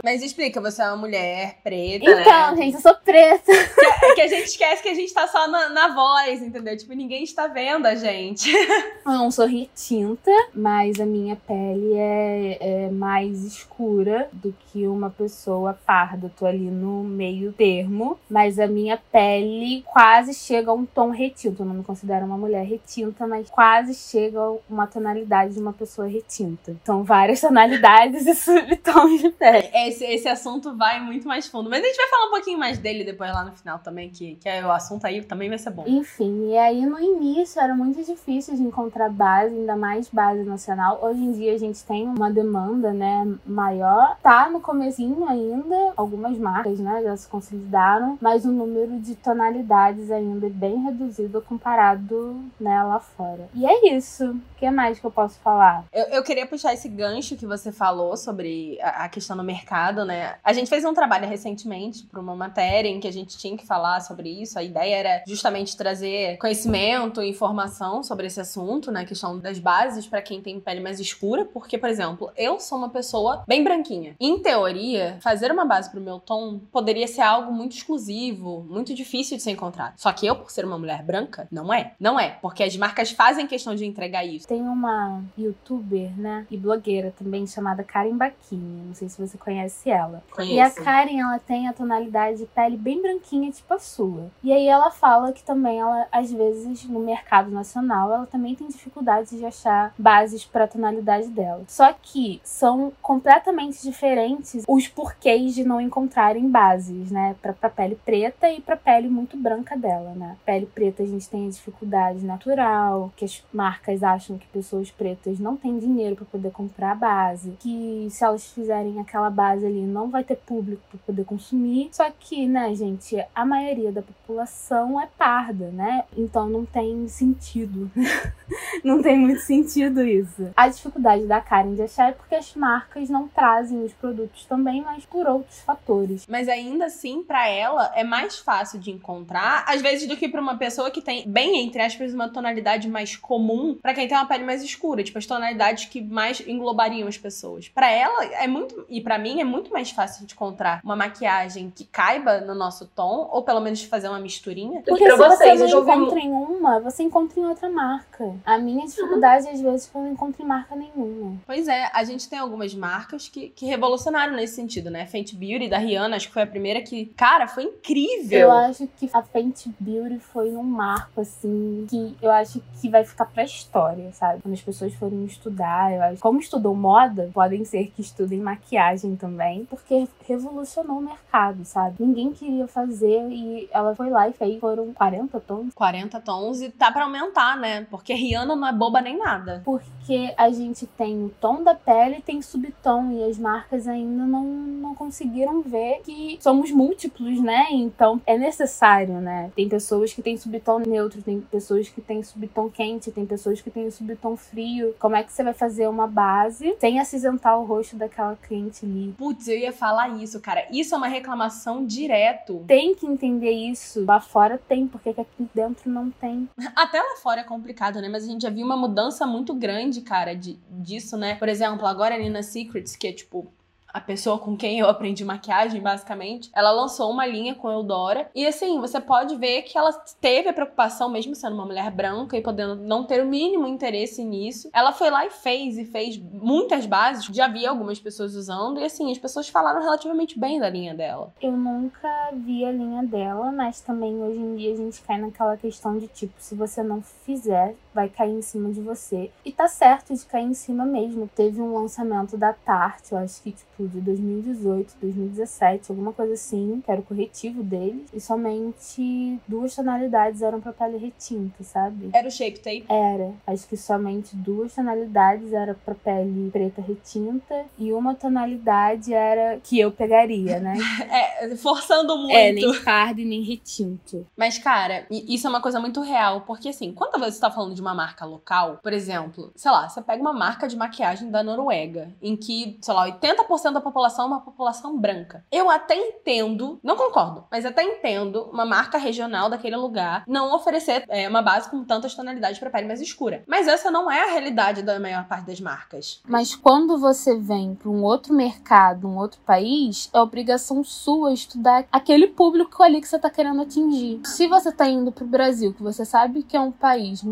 Mas 0.04 0.22
explica, 0.22 0.60
você 0.60 0.82
é 0.82 0.86
uma 0.86 0.96
mulher 0.96 1.58
preta, 1.62 2.04
Então, 2.04 2.50
né? 2.54 2.56
gente, 2.56 2.74
eu 2.74 2.80
sou 2.80 2.94
preta. 2.96 3.52
É 3.52 4.14
que 4.14 4.20
a 4.20 4.28
gente 4.28 4.44
esquece 4.46 4.82
que 4.82 4.88
a 4.88 4.94
gente 4.94 5.12
tá 5.12 5.26
só 5.26 5.48
na, 5.48 5.68
na 5.70 5.88
voz, 5.94 6.42
entendeu? 6.42 6.76
Tipo, 6.76 6.92
ninguém 6.94 7.22
está 7.24 7.46
vendo 7.46 7.86
a 7.86 7.94
gente. 7.94 8.50
Eu 9.06 9.12
não 9.12 9.30
sou 9.30 9.46
retinta, 9.46 10.30
mas 10.54 11.00
a 11.00 11.06
minha 11.06 11.36
pele 11.36 11.94
é, 11.94 12.58
é 12.60 12.90
mais 12.90 13.44
escura 13.44 14.28
do 14.32 14.52
que 14.66 14.86
uma 14.86 15.10
pessoa 15.10 15.78
parda. 15.86 16.26
Eu 16.26 16.30
tô 16.30 16.44
ali 16.44 16.70
no 16.70 17.04
meio 17.04 17.52
termo, 17.52 18.18
mas 18.28 18.58
a 18.58 18.66
minha 18.66 18.96
pele 19.12 19.82
quase 19.86 20.34
chega 20.34 20.70
a 20.70 20.74
um 20.74 20.84
tom 20.84 21.10
retinto. 21.10 21.62
Eu 21.62 21.66
não 21.66 21.74
me 21.76 21.84
considero 21.84 22.26
uma 22.26 22.36
mulher 22.36 22.64
retinta, 22.64 23.26
mas 23.26 23.48
quase 23.48 23.94
chega 23.94 24.40
a 24.40 24.56
uma 24.68 24.86
tonalidade 24.86 25.54
de 25.54 25.60
uma 25.60 25.72
pessoa 25.72 26.08
retinta. 26.08 26.74
São 26.84 27.02
várias 27.04 27.40
tonalidades 27.40 28.26
e 28.26 28.34
subtons 28.36 29.20
de 29.20 29.30
pele. 29.30 29.45
Esse, 29.74 30.04
esse 30.04 30.28
assunto 30.28 30.76
vai 30.76 31.00
muito 31.00 31.26
mais 31.26 31.46
fundo. 31.46 31.70
Mas 31.70 31.82
a 31.82 31.86
gente 31.86 31.96
vai 31.96 32.08
falar 32.08 32.26
um 32.26 32.30
pouquinho 32.30 32.58
mais 32.58 32.78
dele 32.78 33.04
depois 33.04 33.32
lá 33.32 33.44
no 33.44 33.52
final 33.52 33.78
também, 33.78 34.10
que, 34.10 34.36
que 34.36 34.48
é 34.48 34.64
o 34.64 34.70
assunto 34.70 35.06
aí 35.06 35.22
também 35.22 35.48
vai 35.48 35.58
ser 35.58 35.70
bom. 35.70 35.84
Enfim, 35.86 36.50
e 36.50 36.58
aí 36.58 36.84
no 36.84 36.98
início 36.98 37.60
era 37.60 37.74
muito 37.74 38.02
difícil 38.04 38.56
de 38.56 38.62
encontrar 38.62 39.10
base, 39.10 39.54
ainda 39.54 39.76
mais 39.76 40.08
base 40.08 40.42
nacional. 40.42 40.98
Hoje 41.02 41.20
em 41.20 41.32
dia 41.32 41.54
a 41.54 41.58
gente 41.58 41.82
tem 41.84 42.06
uma 42.06 42.30
demanda, 42.30 42.92
né, 42.92 43.26
maior. 43.44 44.16
Tá 44.22 44.48
no 44.50 44.60
comecinho 44.60 45.28
ainda, 45.28 45.92
algumas 45.96 46.36
marcas, 46.38 46.78
né, 46.78 47.02
já 47.02 47.16
se 47.16 47.28
consolidaram, 47.28 48.18
mas 48.20 48.44
o 48.44 48.50
número 48.50 48.98
de 49.00 49.14
tonalidades 49.14 50.10
ainda 50.10 50.46
é 50.46 50.50
bem 50.50 50.82
reduzido 50.82 51.40
comparado, 51.42 52.42
né, 52.58 52.82
lá 52.82 53.00
fora. 53.00 53.48
E 53.54 53.66
é 53.66 53.94
isso. 53.94 54.30
O 54.30 54.58
que 54.58 54.70
mais 54.70 54.98
que 54.98 55.06
eu 55.06 55.10
posso 55.10 55.38
falar? 55.40 55.84
Eu, 55.92 56.04
eu 56.06 56.22
queria 56.22 56.46
puxar 56.46 56.72
esse 56.72 56.88
gancho 56.88 57.36
que 57.36 57.46
você 57.46 57.70
falou 57.70 58.16
sobre 58.16 58.78
a, 58.80 59.04
a 59.04 59.08
questão 59.08 59.35
no 59.36 59.44
mercado, 59.44 60.04
né? 60.04 60.36
A 60.42 60.52
gente 60.52 60.68
fez 60.68 60.84
um 60.84 60.94
trabalho 60.94 61.28
recentemente 61.28 62.04
para 62.04 62.20
uma 62.20 62.34
matéria 62.34 62.88
em 62.88 62.98
que 62.98 63.08
a 63.08 63.12
gente 63.12 63.36
tinha 63.36 63.56
que 63.56 63.66
falar 63.66 64.00
sobre 64.00 64.28
isso. 64.28 64.58
A 64.58 64.62
ideia 64.62 64.96
era 64.96 65.22
justamente 65.26 65.76
trazer 65.76 66.38
conhecimento 66.38 67.22
e 67.22 67.30
informação 67.30 68.02
sobre 68.02 68.26
esse 68.26 68.40
assunto, 68.40 68.90
né? 68.90 69.00
A 69.00 69.04
questão 69.04 69.38
das 69.38 69.58
bases 69.58 70.06
para 70.06 70.22
quem 70.22 70.40
tem 70.40 70.60
pele 70.60 70.80
mais 70.80 70.98
escura, 71.00 71.44
porque, 71.44 71.78
por 71.78 71.88
exemplo, 71.88 72.30
eu 72.36 72.58
sou 72.58 72.78
uma 72.78 72.88
pessoa 72.88 73.44
bem 73.46 73.62
branquinha. 73.62 74.16
Em 74.18 74.38
teoria, 74.38 75.18
fazer 75.20 75.50
uma 75.50 75.64
base 75.64 75.90
pro 75.90 76.00
meu 76.00 76.18
tom 76.18 76.58
poderia 76.72 77.06
ser 77.06 77.22
algo 77.22 77.52
muito 77.52 77.76
exclusivo, 77.76 78.64
muito 78.68 78.94
difícil 78.94 79.36
de 79.36 79.42
ser 79.42 79.50
encontrado. 79.50 79.94
Só 79.96 80.12
que 80.12 80.26
eu, 80.26 80.36
por 80.36 80.50
ser 80.50 80.64
uma 80.64 80.78
mulher 80.78 81.02
branca, 81.02 81.46
não 81.50 81.72
é. 81.72 81.94
Não 81.98 82.18
é, 82.18 82.30
porque 82.40 82.62
as 82.62 82.76
marcas 82.76 83.10
fazem 83.10 83.46
questão 83.46 83.74
de 83.74 83.84
entregar 83.84 84.24
isso. 84.24 84.46
Tem 84.46 84.62
uma 84.62 85.22
youtuber, 85.36 86.10
né, 86.18 86.46
e 86.50 86.56
blogueira 86.56 87.12
também 87.16 87.46
chamada 87.46 87.82
Karen 87.82 88.16
Bakini. 88.16 88.86
Não 88.86 88.94
sei 88.94 89.08
se 89.08 89.20
você 89.20 89.25
conhece 89.34 89.90
ela. 89.90 90.22
Conheço. 90.30 90.54
E 90.54 90.60
a 90.60 90.70
Karen, 90.70 91.20
ela 91.20 91.38
tem 91.38 91.68
a 91.68 91.72
tonalidade 91.72 92.38
de 92.38 92.46
pele 92.46 92.76
bem 92.76 93.00
branquinha, 93.00 93.50
tipo 93.50 93.72
a 93.74 93.78
sua. 93.78 94.30
E 94.42 94.52
aí 94.52 94.66
ela 94.66 94.90
fala 94.90 95.32
que 95.32 95.42
também 95.42 95.78
ela, 95.80 96.06
às 96.12 96.30
vezes, 96.32 96.84
no 96.84 97.00
mercado 97.00 97.50
nacional, 97.50 98.12
ela 98.12 98.26
também 98.26 98.54
tem 98.54 98.68
dificuldade 98.68 99.36
de 99.36 99.44
achar 99.44 99.94
bases 99.98 100.44
para 100.44 100.68
tonalidade 100.68 101.28
dela. 101.28 101.64
Só 101.66 101.92
que 101.92 102.40
são 102.44 102.92
completamente 103.02 103.82
diferentes 103.82 104.64
os 104.68 104.88
porquês 104.88 105.54
de 105.54 105.64
não 105.64 105.80
encontrarem 105.80 106.48
bases, 106.48 107.10
né, 107.10 107.34
para 107.40 107.52
pra 107.52 107.70
pele 107.70 107.98
preta 108.04 108.50
e 108.50 108.60
pra 108.60 108.76
pele 108.76 109.08
muito 109.08 109.36
branca 109.36 109.76
dela, 109.76 110.12
né? 110.14 110.36
Pele 110.44 110.66
preta 110.66 111.02
a 111.02 111.06
gente 111.06 111.28
tem 111.28 111.46
a 111.46 111.50
dificuldade 111.50 112.24
natural, 112.24 113.12
que 113.16 113.24
as 113.24 113.42
marcas 113.52 114.02
acham 114.02 114.38
que 114.38 114.46
pessoas 114.48 114.90
pretas 114.90 115.38
não 115.38 115.56
têm 115.56 115.78
dinheiro 115.78 116.16
para 116.16 116.24
poder 116.26 116.50
comprar 116.50 116.92
a 116.92 116.94
base, 116.94 117.56
que 117.58 118.08
se 118.10 118.24
elas 118.24 118.46
fizerem 118.52 119.00
aquela 119.00 119.15
base 119.30 119.66
ali 119.66 119.82
não 119.82 120.08
vai 120.10 120.24
ter 120.24 120.36
público 120.36 120.82
para 120.90 120.98
poder 121.06 121.24
consumir. 121.24 121.88
Só 121.92 122.10
que, 122.10 122.46
né, 122.46 122.74
gente, 122.74 123.16
a 123.34 123.44
maioria 123.44 123.90
da 123.92 124.02
população 124.02 125.00
é 125.00 125.08
parda, 125.18 125.70
né? 125.70 126.04
Então 126.16 126.48
não 126.48 126.64
tem 126.64 127.08
sentido. 127.08 127.90
não 128.84 129.02
tem 129.02 129.18
muito 129.18 129.40
sentido 129.40 130.02
isso. 130.04 130.50
A 130.56 130.68
dificuldade 130.68 131.26
da 131.26 131.40
Karen 131.40 131.74
de 131.74 131.82
achar 131.82 132.10
é 132.10 132.12
porque 132.12 132.34
as 132.34 132.54
marcas 132.54 133.08
não 133.08 133.28
trazem 133.28 133.84
os 133.84 133.92
produtos 133.92 134.44
também, 134.44 134.82
mas 134.82 135.04
por 135.04 135.26
outros 135.26 135.60
fatores. 135.60 136.26
Mas 136.28 136.48
ainda 136.48 136.86
assim, 136.86 137.22
para 137.22 137.48
ela, 137.48 137.92
é 137.94 138.04
mais 138.04 138.38
fácil 138.38 138.78
de 138.78 138.90
encontrar, 138.90 139.64
às 139.66 139.82
vezes, 139.82 140.08
do 140.08 140.16
que 140.16 140.28
pra 140.28 140.40
uma 140.40 140.56
pessoa 140.56 140.90
que 140.90 141.00
tem, 141.00 141.28
bem 141.28 141.64
entre 141.66 141.82
aspas, 141.82 142.12
uma 142.12 142.28
tonalidade 142.28 142.88
mais 142.88 143.16
comum 143.16 143.78
para 143.80 143.94
quem 143.94 144.08
tem 144.08 144.16
uma 144.16 144.26
pele 144.26 144.44
mais 144.44 144.62
escura, 144.62 145.02
tipo 145.02 145.18
as 145.18 145.26
tonalidades 145.26 145.86
que 145.86 146.00
mais 146.00 146.40
englobariam 146.46 147.08
as 147.08 147.18
pessoas. 147.18 147.68
Para 147.68 147.90
ela 147.90 148.24
é 148.24 148.46
muito 148.46 148.84
e 148.88 149.00
para 149.06 149.20
mim 149.20 149.40
é 149.40 149.44
muito 149.44 149.72
mais 149.72 149.92
fácil 149.92 150.26
de 150.26 150.34
encontrar 150.34 150.80
uma 150.82 150.96
maquiagem 150.96 151.72
que 151.72 151.84
caiba 151.84 152.40
no 152.40 152.56
nosso 152.56 152.86
tom 152.86 153.30
ou 153.30 153.40
pelo 153.44 153.60
menos 153.60 153.84
fazer 153.84 154.08
uma 154.08 154.18
misturinha. 154.18 154.82
Porque 154.84 155.04
pra 155.04 155.12
se 155.12 155.36
vocês, 155.36 155.60
você 155.60 155.72
não 155.72 155.82
encontra 155.82 156.18
em 156.18 156.32
uma, 156.32 156.80
você 156.80 157.02
encontra 157.04 157.38
em 157.38 157.46
outra 157.46 157.70
marca. 157.70 158.34
A 158.44 158.58
minha 158.58 158.84
dificuldade, 158.84 159.48
às 159.48 159.60
vezes, 159.60 159.86
é 159.86 159.92
que 159.92 159.96
eu 159.96 160.02
não 160.02 160.10
encontro 160.10 160.42
em 160.42 160.44
marca 160.44 160.74
nenhuma. 160.74 161.36
Pois 161.46 161.68
é, 161.68 161.88
a 161.94 162.02
gente 162.02 162.28
tem 162.28 162.36
algumas 162.36 162.74
marcas 162.74 163.28
que, 163.28 163.50
que 163.50 163.64
revolucionaram 163.64 164.32
nesse 164.34 164.56
sentido, 164.56 164.90
né? 164.90 165.06
Fenty 165.06 165.36
Beauty 165.36 165.68
da 165.68 165.78
Rihanna, 165.78 166.16
acho 166.16 166.26
que 166.26 166.34
foi 166.34 166.42
a 166.42 166.46
primeira 166.48 166.82
que, 166.82 167.06
cara, 167.16 167.46
foi 167.46 167.62
incrível. 167.62 168.40
Eu 168.40 168.50
acho 168.50 168.88
que 168.98 169.08
a 169.12 169.22
Fenty 169.22 169.72
Beauty 169.78 170.18
foi 170.18 170.50
um 170.56 170.64
marco, 170.64 171.20
assim, 171.20 171.86
que 171.88 172.16
eu 172.20 172.32
acho 172.32 172.60
que 172.80 172.88
vai 172.88 173.04
ficar 173.04 173.26
pra 173.26 173.44
história, 173.44 174.10
sabe? 174.12 174.42
Quando 174.42 174.54
as 174.54 174.62
pessoas 174.62 174.92
forem 174.94 175.24
estudar, 175.26 175.94
eu 175.94 176.02
acho. 176.02 176.20
Como 176.20 176.40
estudou 176.40 176.74
moda, 176.74 177.30
podem 177.32 177.64
ser 177.64 177.92
que 177.94 178.02
estudem 178.02 178.40
maquiagem 178.40 178.95
também, 179.16 179.64
porque 179.66 180.08
revolucionou 180.26 180.98
o 180.98 181.02
mercado, 181.02 181.64
sabe? 181.64 181.96
Ninguém 182.00 182.32
queria 182.32 182.66
fazer 182.66 183.28
e 183.30 183.68
ela 183.70 183.94
foi 183.94 184.10
lá 184.10 184.28
e 184.28 184.32
fez. 184.32 184.58
Foram 184.60 184.92
40 184.92 185.40
tons. 185.40 185.74
40 185.74 186.20
tons 186.20 186.60
e 186.62 186.70
tá 186.70 186.90
pra 186.90 187.04
aumentar, 187.04 187.56
né? 187.58 187.86
Porque 187.90 188.14
Rihanna 188.14 188.56
não 188.56 188.66
é 188.66 188.72
boba 188.72 189.00
nem 189.00 189.18
nada. 189.18 189.60
Porque 189.64 190.32
a 190.36 190.50
gente 190.50 190.86
tem 190.86 191.24
o 191.24 191.28
tom 191.40 191.62
da 191.62 191.74
pele 191.74 192.16
e 192.18 192.22
tem 192.22 192.40
subtom, 192.40 193.12
e 193.12 193.24
as 193.24 193.38
marcas 193.38 193.86
ainda 193.86 194.24
não, 194.24 194.44
não 194.44 194.94
conseguiram 194.94 195.62
ver 195.62 196.00
que 196.02 196.38
somos 196.40 196.70
múltiplos, 196.70 197.40
né? 197.40 197.66
Então 197.70 198.20
é 198.26 198.38
necessário, 198.38 199.20
né? 199.20 199.50
Tem 199.54 199.68
pessoas 199.68 200.12
que 200.12 200.22
têm 200.22 200.36
subtom 200.36 200.78
neutro, 200.78 201.22
tem 201.22 201.40
pessoas 201.40 201.88
que 201.88 202.00
têm 202.00 202.22
subtom 202.22 202.70
quente, 202.70 203.10
tem 203.10 203.26
pessoas 203.26 203.60
que 203.60 203.70
têm 203.70 203.90
subtom 203.90 204.36
frio. 204.36 204.94
Como 204.98 205.16
é 205.16 205.22
que 205.22 205.32
você 205.32 205.42
vai 205.42 205.54
fazer 205.54 205.88
uma 205.88 206.06
base 206.06 206.74
sem 206.80 207.00
acinzentar 207.00 207.58
o 207.58 207.64
rosto 207.64 207.96
daquela 207.96 208.36
cliente 208.36 208.85
ali? 208.86 209.14
Putz, 209.18 209.48
eu 209.48 209.58
ia 209.58 209.72
falar 209.72 210.08
isso, 210.22 210.40
cara. 210.40 210.66
Isso 210.70 210.94
é 210.94 210.98
uma 210.98 211.08
reclamação 211.08 211.84
direto. 211.84 212.64
Tem 212.66 212.94
que 212.94 213.06
entender 213.06 213.50
isso. 213.50 214.04
Lá 214.04 214.20
fora 214.20 214.58
tem, 214.58 214.86
porque 214.86 215.10
aqui 215.10 215.48
dentro 215.54 215.90
não 215.90 216.10
tem. 216.10 216.48
Até 216.74 217.00
lá 217.00 217.16
fora 217.16 217.40
é 217.40 217.44
complicado, 217.44 218.00
né? 218.00 218.08
Mas 218.08 218.24
a 218.24 218.26
gente 218.26 218.42
já 218.42 218.50
viu 218.50 218.64
uma 218.64 218.76
mudança 218.76 219.26
muito 219.26 219.54
grande, 219.54 220.00
cara, 220.00 220.34
de, 220.34 220.58
disso, 220.70 221.16
né? 221.16 221.34
Por 221.34 221.48
exemplo, 221.48 221.86
agora 221.86 222.14
a 222.14 222.18
Nina 222.18 222.42
Secrets, 222.42 222.96
que 222.96 223.08
é 223.08 223.12
tipo 223.12 223.52
a 223.96 224.00
pessoa 224.00 224.38
com 224.38 224.54
quem 224.54 224.78
eu 224.78 224.90
aprendi 224.90 225.24
maquiagem, 225.24 225.80
basicamente, 225.80 226.50
ela 226.54 226.70
lançou 226.70 227.10
uma 227.10 227.26
linha 227.26 227.54
com 227.54 227.70
Eudora. 227.70 228.30
E 228.34 228.46
assim, 228.46 228.78
você 228.78 229.00
pode 229.00 229.34
ver 229.36 229.62
que 229.62 229.78
ela 229.78 229.90
teve 230.20 230.50
a 230.50 230.52
preocupação, 230.52 231.08
mesmo 231.08 231.34
sendo 231.34 231.54
uma 231.54 231.64
mulher 231.64 231.90
branca 231.90 232.36
e 232.36 232.42
podendo 232.42 232.76
não 232.76 233.04
ter 233.04 233.24
o 233.24 233.26
mínimo 233.26 233.66
interesse 233.66 234.22
nisso. 234.22 234.68
Ela 234.74 234.92
foi 234.92 235.08
lá 235.08 235.24
e 235.24 235.30
fez, 235.30 235.78
e 235.78 235.86
fez 235.86 236.18
muitas 236.18 236.84
bases. 236.84 237.24
Já 237.24 237.48
vi 237.48 237.64
algumas 237.64 237.98
pessoas 237.98 238.34
usando, 238.34 238.78
e 238.78 238.84
assim, 238.84 239.10
as 239.10 239.16
pessoas 239.16 239.48
falaram 239.48 239.80
relativamente 239.80 240.38
bem 240.38 240.60
da 240.60 240.68
linha 240.68 240.94
dela. 240.94 241.32
Eu 241.40 241.52
nunca 241.52 242.30
vi 242.34 242.66
a 242.66 242.72
linha 242.72 243.02
dela, 243.02 243.50
mas 243.50 243.80
também 243.80 244.22
hoje 244.22 244.38
em 244.38 244.56
dia 244.56 244.74
a 244.74 244.76
gente 244.76 245.00
cai 245.00 245.18
naquela 245.18 245.56
questão 245.56 245.96
de 245.96 246.06
tipo, 246.08 246.34
se 246.36 246.54
você 246.54 246.82
não 246.82 247.00
fizer, 247.00 247.74
vai 247.96 248.10
cair 248.10 248.34
em 248.34 248.42
cima 248.42 248.70
de 248.70 248.80
você. 248.80 249.30
E 249.42 249.50
tá 249.50 249.66
certo 249.66 250.14
de 250.14 250.24
cair 250.26 250.44
em 250.44 250.54
cima 250.54 250.84
mesmo. 250.84 251.28
Teve 251.34 251.62
um 251.62 251.74
lançamento 251.74 252.36
da 252.36 252.52
Tarte, 252.52 253.12
eu 253.12 253.18
acho 253.18 253.42
que 253.42 253.52
tipo 253.52 253.88
de 253.88 254.00
2018, 254.02 254.94
2017, 255.00 255.90
alguma 255.90 256.12
coisa 256.12 256.34
assim, 256.34 256.82
que 256.84 256.90
era 256.90 257.00
o 257.00 257.04
corretivo 257.04 257.62
deles. 257.62 258.06
E 258.12 258.20
somente 258.20 259.40
duas 259.48 259.74
tonalidades 259.74 260.42
eram 260.42 260.60
pra 260.60 260.74
pele 260.74 260.98
retinta, 260.98 261.64
sabe? 261.64 262.10
Era 262.12 262.28
o 262.28 262.30
Shape 262.30 262.58
Tape? 262.58 262.84
Era. 262.88 263.32
Acho 263.46 263.66
que 263.66 263.76
somente 263.78 264.36
duas 264.36 264.74
tonalidades 264.74 265.52
era 265.54 265.74
pra 265.74 265.94
pele 265.94 266.50
preta 266.50 266.82
retinta 266.82 267.64
e 267.78 267.92
uma 267.94 268.14
tonalidade 268.14 269.14
era 269.14 269.58
que 269.62 269.80
eu 269.80 269.90
pegaria, 269.90 270.60
né? 270.60 270.76
É, 271.08 271.56
forçando 271.56 272.16
muito. 272.18 272.36
É, 272.36 272.52
nem 272.52 272.82
pardo 272.82 273.20
e 273.20 273.24
nem 273.24 273.42
retinto. 273.42 274.26
Mas, 274.36 274.58
cara, 274.58 275.06
isso 275.10 275.46
é 275.46 275.50
uma 275.50 275.62
coisa 275.62 275.80
muito 275.80 276.00
real, 276.00 276.42
porque 276.42 276.68
assim, 276.68 276.92
quando 276.92 277.18
você 277.18 277.40
tá 277.40 277.50
falando 277.50 277.74
de 277.74 277.82
uma 277.86 277.94
marca 277.94 278.24
local, 278.24 278.78
por 278.82 278.92
exemplo, 278.92 279.52
sei 279.54 279.70
lá, 279.70 279.88
você 279.88 280.02
pega 280.02 280.20
uma 280.20 280.32
marca 280.32 280.66
de 280.66 280.76
maquiagem 280.76 281.30
da 281.30 281.42
Noruega, 281.42 282.12
em 282.20 282.36
que, 282.36 282.78
sei 282.82 282.94
lá, 282.94 283.06
80% 283.06 283.72
da 283.72 283.80
população 283.80 284.24
é 284.24 284.28
uma 284.28 284.40
população 284.40 284.98
branca. 284.98 285.44
Eu 285.50 285.70
até 285.70 285.94
entendo, 285.94 286.80
não 286.82 286.96
concordo, 286.96 287.44
mas 287.50 287.64
até 287.64 287.82
entendo 287.82 288.48
uma 288.52 288.64
marca 288.64 288.98
regional 288.98 289.48
daquele 289.48 289.76
lugar 289.76 290.24
não 290.26 290.54
oferecer 290.54 291.04
é, 291.08 291.28
uma 291.28 291.42
base 291.42 291.70
com 291.70 291.84
tantas 291.84 292.14
tonalidades 292.14 292.58
pra 292.58 292.70
pele 292.70 292.88
mais 292.88 293.00
escura. 293.00 293.44
Mas 293.46 293.68
essa 293.68 293.90
não 293.90 294.10
é 294.10 294.22
a 294.22 294.32
realidade 294.32 294.82
da 294.82 294.98
maior 294.98 295.26
parte 295.26 295.46
das 295.46 295.60
marcas. 295.60 296.20
Mas 296.26 296.54
quando 296.54 296.98
você 296.98 297.36
vem 297.36 297.74
para 297.74 297.88
um 297.88 298.02
outro 298.02 298.34
mercado, 298.34 299.06
um 299.06 299.16
outro 299.16 299.40
país, 299.40 300.10
é 300.12 300.20
obrigação 300.20 300.82
sua 300.82 301.32
estudar 301.32 301.84
aquele 301.92 302.26
público 302.26 302.82
ali 302.82 303.00
que 303.00 303.08
você 303.08 303.18
tá 303.18 303.30
querendo 303.30 303.62
atingir. 303.62 304.20
Se 304.24 304.46
você 304.48 304.72
tá 304.72 304.88
indo 304.88 305.12
pro 305.12 305.26
Brasil, 305.26 305.72
que 305.72 305.82
você 305.82 306.04
sabe 306.04 306.42
que 306.42 306.56
é 306.56 306.60
um 306.60 306.72
país 306.72 307.22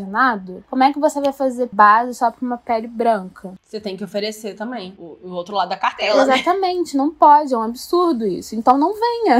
mixigenado, 0.00 0.64
como 0.68 0.82
é 0.82 0.92
que 0.92 0.98
você 0.98 1.20
vai 1.20 1.32
fazer 1.32 1.68
base 1.72 2.14
só 2.14 2.30
pra 2.30 2.44
uma 2.44 2.58
pele 2.58 2.86
branca? 2.86 3.54
Você 3.62 3.80
tem 3.80 3.96
que 3.96 4.04
oferecer 4.04 4.54
também 4.54 4.94
o, 4.98 5.18
o 5.22 5.30
outro 5.32 5.54
lado 5.54 5.68
da 5.68 5.76
cartela, 5.76 6.24
né? 6.24 6.34
Exatamente, 6.34 6.96
não 6.96 7.10
pode, 7.10 7.52
é 7.52 7.58
um 7.58 7.62
absurdo 7.62 8.26
isso. 8.26 8.54
Então 8.54 8.78
não 8.78 8.92
venha. 8.94 9.38